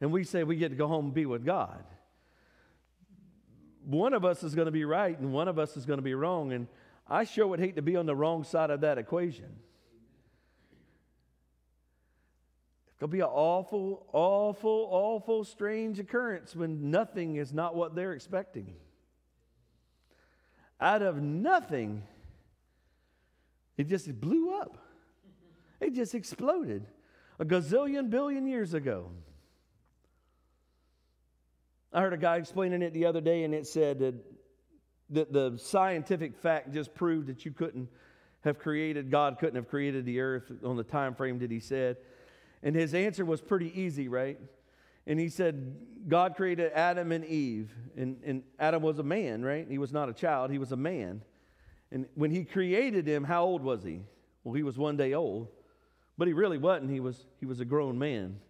and 0.00 0.12
we 0.12 0.22
say 0.22 0.44
we 0.44 0.54
get 0.54 0.68
to 0.68 0.76
go 0.76 0.86
home 0.86 1.06
and 1.06 1.14
be 1.14 1.26
with 1.26 1.44
God 1.44 1.82
one 3.88 4.12
of 4.12 4.22
us 4.22 4.42
is 4.42 4.54
going 4.54 4.66
to 4.66 4.72
be 4.72 4.84
right 4.84 5.18
and 5.18 5.32
one 5.32 5.48
of 5.48 5.58
us 5.58 5.74
is 5.74 5.86
going 5.86 5.96
to 5.96 6.02
be 6.02 6.12
wrong. 6.12 6.52
And 6.52 6.68
I 7.08 7.24
sure 7.24 7.46
would 7.46 7.58
hate 7.58 7.76
to 7.76 7.82
be 7.82 7.96
on 7.96 8.04
the 8.04 8.14
wrong 8.14 8.44
side 8.44 8.68
of 8.68 8.82
that 8.82 8.98
equation. 8.98 9.56
It'll 12.98 13.08
be 13.08 13.20
an 13.20 13.26
awful, 13.26 14.06
awful, 14.12 14.88
awful, 14.90 15.44
strange 15.44 15.98
occurrence 16.00 16.54
when 16.54 16.90
nothing 16.90 17.36
is 17.36 17.54
not 17.54 17.74
what 17.74 17.94
they're 17.94 18.12
expecting. 18.12 18.74
Out 20.80 21.00
of 21.00 21.22
nothing, 21.22 22.02
it 23.78 23.88
just 23.88 24.20
blew 24.20 24.54
up. 24.54 24.76
It 25.80 25.94
just 25.94 26.14
exploded 26.14 26.86
a 27.38 27.44
gazillion 27.44 28.10
billion 28.10 28.46
years 28.46 28.74
ago. 28.74 29.12
I 31.92 32.00
heard 32.00 32.12
a 32.12 32.18
guy 32.18 32.36
explaining 32.36 32.82
it 32.82 32.92
the 32.92 33.06
other 33.06 33.20
day, 33.20 33.44
and 33.44 33.54
it 33.54 33.66
said 33.66 33.98
that, 34.00 34.14
that 35.10 35.32
the 35.32 35.56
scientific 35.58 36.36
fact 36.36 36.72
just 36.72 36.94
proved 36.94 37.28
that 37.28 37.44
you 37.44 37.50
couldn't 37.50 37.88
have 38.40 38.58
created, 38.58 39.10
God 39.10 39.38
couldn't 39.38 39.56
have 39.56 39.68
created 39.68 40.04
the 40.04 40.20
earth 40.20 40.50
on 40.64 40.76
the 40.76 40.84
time 40.84 41.14
frame 41.14 41.38
that 41.40 41.50
he 41.50 41.60
said. 41.60 41.96
And 42.62 42.74
his 42.76 42.94
answer 42.94 43.24
was 43.24 43.40
pretty 43.40 43.78
easy, 43.80 44.08
right? 44.08 44.38
And 45.06 45.18
he 45.18 45.28
said, 45.28 45.76
God 46.06 46.36
created 46.36 46.72
Adam 46.72 47.12
and 47.12 47.24
Eve. 47.24 47.72
And, 47.96 48.20
and 48.24 48.42
Adam 48.58 48.82
was 48.82 48.98
a 48.98 49.02
man, 49.02 49.42
right? 49.42 49.66
He 49.68 49.78
was 49.78 49.92
not 49.92 50.08
a 50.08 50.12
child, 50.12 50.50
he 50.50 50.58
was 50.58 50.72
a 50.72 50.76
man. 50.76 51.22
And 51.90 52.06
when 52.14 52.30
he 52.30 52.44
created 52.44 53.08
him, 53.08 53.24
how 53.24 53.44
old 53.44 53.62
was 53.62 53.82
he? 53.82 54.02
Well, 54.44 54.54
he 54.54 54.62
was 54.62 54.76
one 54.76 54.98
day 54.98 55.14
old. 55.14 55.48
But 56.18 56.28
he 56.28 56.34
really 56.34 56.58
wasn't. 56.58 56.90
He 56.90 57.00
was, 57.00 57.24
he 57.40 57.46
was 57.46 57.60
a 57.60 57.64
grown 57.64 57.98
man. 57.98 58.40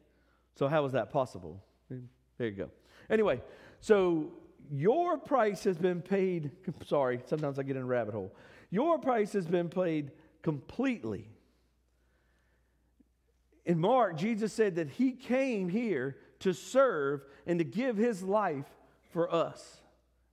So, 0.57 0.67
how 0.67 0.83
was 0.83 0.93
that 0.93 1.13
possible? 1.13 1.63
There 1.89 2.49
you 2.49 2.51
go. 2.51 2.71
Anyway, 3.11 3.41
so 3.81 4.33
your 4.71 5.17
price 5.17 5.65
has 5.65 5.79
been 5.79 6.03
paid. 6.03 6.51
Sorry, 6.87 7.21
sometimes 7.27 7.59
I 7.59 7.63
get 7.63 7.77
in 7.77 7.83
a 7.83 7.87
rabbit 7.87 8.15
hole. 8.15 8.35
Your 8.71 8.99
price 8.99 9.33
has 9.33 9.47
been 9.47 9.69
paid 9.69 10.13
completely. 10.43 11.29
In 13.65 13.79
Mark, 13.79 14.17
Jesus 14.17 14.53
said 14.53 14.77
that 14.77 14.89
he 14.89 15.13
came 15.13 15.69
here 15.69 16.17
to 16.41 16.53
serve 16.53 17.25
and 17.47 17.59
to 17.59 17.65
give 17.65 17.97
his 17.97 18.23
life 18.23 18.67
for 19.11 19.33
us, 19.33 19.79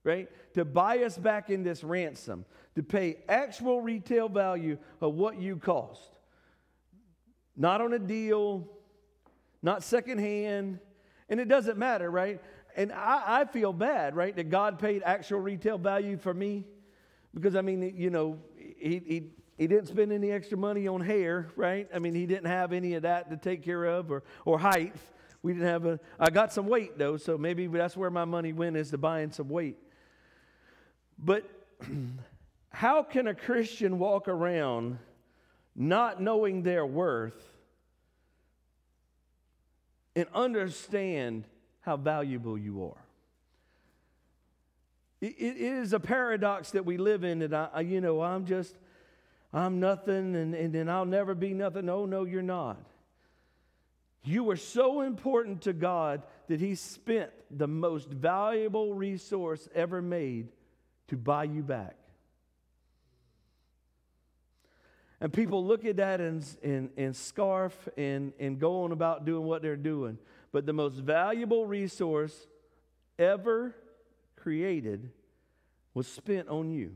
right? 0.04 0.28
To 0.54 0.64
buy 0.64 0.98
us 0.98 1.18
back 1.18 1.50
in 1.50 1.62
this 1.62 1.82
ransom, 1.82 2.44
to 2.74 2.82
pay 2.82 3.18
actual 3.28 3.80
retail 3.80 4.28
value 4.28 4.78
of 5.00 5.14
what 5.14 5.40
you 5.40 5.56
cost. 5.56 6.16
Not 7.56 7.80
on 7.80 7.92
a 7.92 7.98
deal, 7.98 8.68
not 9.62 9.82
secondhand, 9.82 10.78
and 11.28 11.40
it 11.40 11.48
doesn't 11.48 11.78
matter, 11.78 12.10
right? 12.10 12.40
And 12.76 12.92
I, 12.92 13.40
I 13.40 13.44
feel 13.46 13.72
bad, 13.72 14.14
right, 14.14 14.36
that 14.36 14.50
God 14.50 14.78
paid 14.78 15.02
actual 15.02 15.40
retail 15.40 15.78
value 15.78 16.18
for 16.18 16.34
me. 16.34 16.64
Because, 17.34 17.56
I 17.56 17.62
mean, 17.62 17.94
you 17.96 18.10
know, 18.10 18.38
he, 18.56 19.02
he, 19.06 19.30
he 19.56 19.66
didn't 19.66 19.88
spend 19.88 20.12
any 20.12 20.30
extra 20.30 20.58
money 20.58 20.86
on 20.86 21.00
hair, 21.00 21.48
right? 21.56 21.88
I 21.92 21.98
mean, 21.98 22.14
he 22.14 22.26
didn't 22.26 22.46
have 22.46 22.74
any 22.74 22.94
of 22.94 23.02
that 23.02 23.30
to 23.30 23.36
take 23.38 23.64
care 23.64 23.84
of 23.84 24.10
or, 24.10 24.22
or 24.44 24.58
height. 24.58 24.94
We 25.42 25.54
didn't 25.54 25.68
have 25.68 25.86
a, 25.86 26.00
I 26.20 26.28
got 26.28 26.52
some 26.52 26.66
weight 26.66 26.98
though, 26.98 27.16
so 27.16 27.38
maybe 27.38 27.66
that's 27.66 27.96
where 27.96 28.10
my 28.10 28.24
money 28.24 28.52
went 28.52 28.76
is 28.76 28.90
to 28.90 28.98
buying 28.98 29.30
some 29.30 29.48
weight. 29.48 29.78
But 31.18 31.48
how 32.70 33.02
can 33.02 33.26
a 33.26 33.34
Christian 33.34 33.98
walk 33.98 34.28
around 34.28 34.98
not 35.74 36.20
knowing 36.20 36.62
their 36.62 36.84
worth 36.84 37.42
and 40.14 40.26
understand 40.34 41.44
how 41.86 41.96
valuable 41.96 42.58
you 42.58 42.84
are. 42.84 43.04
It, 45.20 45.36
it 45.38 45.56
is 45.56 45.92
a 45.92 46.00
paradox 46.00 46.72
that 46.72 46.84
we 46.84 46.96
live 46.98 47.22
in 47.22 47.38
that 47.38 47.70
I, 47.72 47.80
you 47.82 48.00
know, 48.00 48.20
I'm 48.20 48.44
just, 48.44 48.76
I'm 49.52 49.78
nothing 49.78 50.34
and, 50.34 50.54
and 50.54 50.90
I'll 50.90 51.06
never 51.06 51.34
be 51.34 51.54
nothing. 51.54 51.86
No, 51.86 52.04
no, 52.04 52.24
you're 52.24 52.42
not. 52.42 52.78
You 54.24 54.50
are 54.50 54.56
so 54.56 55.02
important 55.02 55.62
to 55.62 55.72
God 55.72 56.22
that 56.48 56.58
He 56.58 56.74
spent 56.74 57.30
the 57.50 57.68
most 57.68 58.08
valuable 58.08 58.92
resource 58.92 59.68
ever 59.72 60.02
made 60.02 60.48
to 61.06 61.16
buy 61.16 61.44
you 61.44 61.62
back. 61.62 61.94
And 65.20 65.32
people 65.32 65.64
look 65.64 65.84
at 65.84 65.96
that 65.96 66.20
and, 66.20 66.44
and, 66.64 66.90
and 66.96 67.14
scarf 67.14 67.88
and, 67.96 68.32
and 68.40 68.58
go 68.58 68.82
on 68.82 68.92
about 68.92 69.24
doing 69.24 69.46
what 69.46 69.62
they're 69.62 69.76
doing. 69.76 70.18
But 70.56 70.64
the 70.64 70.72
most 70.72 70.94
valuable 70.94 71.66
resource 71.66 72.46
ever 73.18 73.76
created 74.36 75.10
was 75.92 76.08
spent 76.08 76.48
on 76.48 76.70
you. 76.70 76.94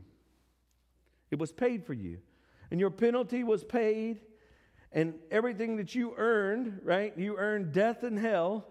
It 1.29 1.37
was 1.37 1.51
paid 1.51 1.85
for 1.85 1.93
you. 1.93 2.17
And 2.71 2.79
your 2.79 2.89
penalty 2.89 3.43
was 3.43 3.63
paid, 3.63 4.21
and 4.91 5.13
everything 5.29 5.75
that 5.75 5.93
you 5.93 6.15
earned, 6.17 6.79
right? 6.83 7.15
You 7.15 7.37
earned 7.37 7.71
death 7.71 8.01
and 8.01 8.17
hell 8.17 8.65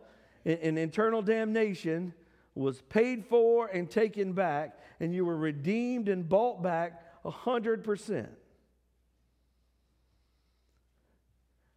and, 0.44 0.58
and 0.58 0.76
eternal 0.76 1.22
damnation 1.22 2.12
was 2.56 2.82
paid 2.82 3.24
for 3.26 3.68
and 3.68 3.88
taken 3.88 4.32
back, 4.32 4.76
and 4.98 5.14
you 5.14 5.24
were 5.24 5.36
redeemed 5.36 6.08
and 6.08 6.28
bought 6.28 6.64
back 6.64 7.00
a 7.24 7.30
hundred 7.30 7.84
percent. 7.84 8.32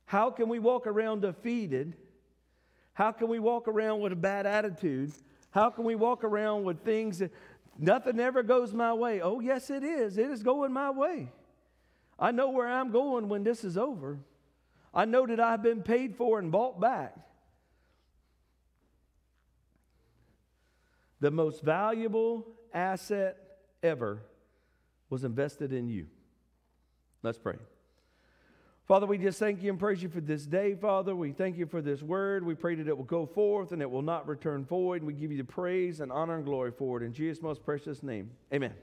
How 0.06 0.32
can 0.32 0.50
we 0.50 0.58
walk 0.58 0.88
around 0.88 1.22
defeated 1.22 1.96
how 2.94 3.12
can 3.12 3.28
we 3.28 3.40
walk 3.40 3.68
around 3.68 4.02
with 4.02 4.12
a 4.12 4.16
bad 4.18 4.46
attitude? 4.46 5.12
How 5.52 5.70
can 5.70 5.84
we 5.84 5.96
walk 5.96 6.24
around 6.24 6.64
with 6.64 6.84
things 6.84 7.20
that 7.20 7.32
nothing 7.78 8.20
ever 8.20 8.44
goes 8.44 8.74
my 8.74 8.94
way? 8.94 9.22
Oh, 9.22 9.40
yes, 9.40 9.70
it 9.70 9.84
is. 9.84 10.18
It 10.18 10.30
is 10.30 10.44
going 10.44 10.72
my 10.72 10.92
way. 10.92 11.32
I 12.20 12.32
know 12.32 12.50
where 12.50 12.68
I'm 12.68 12.92
going 12.92 13.30
when 13.30 13.44
this 13.44 13.64
is 13.64 13.78
over. 13.78 14.20
I 14.94 15.06
know 15.06 15.26
that 15.26 15.40
I've 15.40 15.64
been 15.64 15.82
paid 15.82 16.16
for 16.16 16.38
and 16.38 16.52
bought 16.52 16.80
back. 16.80 17.16
The 21.20 21.32
most 21.32 21.64
valuable 21.64 22.46
asset 22.74 23.38
ever 23.82 24.22
was 25.10 25.24
invested 25.24 25.74
in 25.74 25.88
you. 25.88 26.08
Let's 27.24 27.38
pray. 27.40 27.58
Father, 28.86 29.06
we 29.06 29.18
just 29.18 29.40
thank 29.40 29.64
you 29.64 29.70
and 29.70 29.80
praise 29.80 30.04
you 30.04 30.10
for 30.10 30.20
this 30.20 30.46
day, 30.46 30.76
Father. 30.76 31.16
We 31.16 31.32
thank 31.32 31.58
you 31.58 31.66
for 31.66 31.82
this 31.82 32.02
word. 32.02 32.46
We 32.46 32.54
pray 32.54 32.76
that 32.76 32.86
it 32.86 32.98
will 32.98 33.06
go 33.06 33.26
forth 33.26 33.72
and 33.72 33.82
it 33.82 33.90
will 33.90 34.02
not 34.02 34.28
return 34.28 34.66
void. 34.66 35.04
We 35.04 35.14
give 35.14 35.32
you 35.32 35.38
the 35.38 35.46
praise 35.46 36.02
and 36.02 36.12
honor 36.12 36.36
and 36.36 36.44
glory 36.44 36.72
for 36.78 37.02
it 37.02 37.06
in 37.06 37.14
Jesus' 37.14 37.42
most 37.42 37.64
precious 37.64 38.04
name. 38.04 38.30
Amen. 38.54 38.74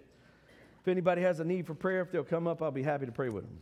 If 0.80 0.88
anybody 0.88 1.20
has 1.20 1.40
a 1.40 1.44
need 1.44 1.66
for 1.66 1.74
prayer, 1.74 2.00
if 2.00 2.10
they'll 2.10 2.24
come 2.24 2.46
up, 2.46 2.62
I'll 2.62 2.70
be 2.70 2.82
happy 2.82 3.04
to 3.04 3.12
pray 3.12 3.28
with 3.28 3.44
them. 3.44 3.58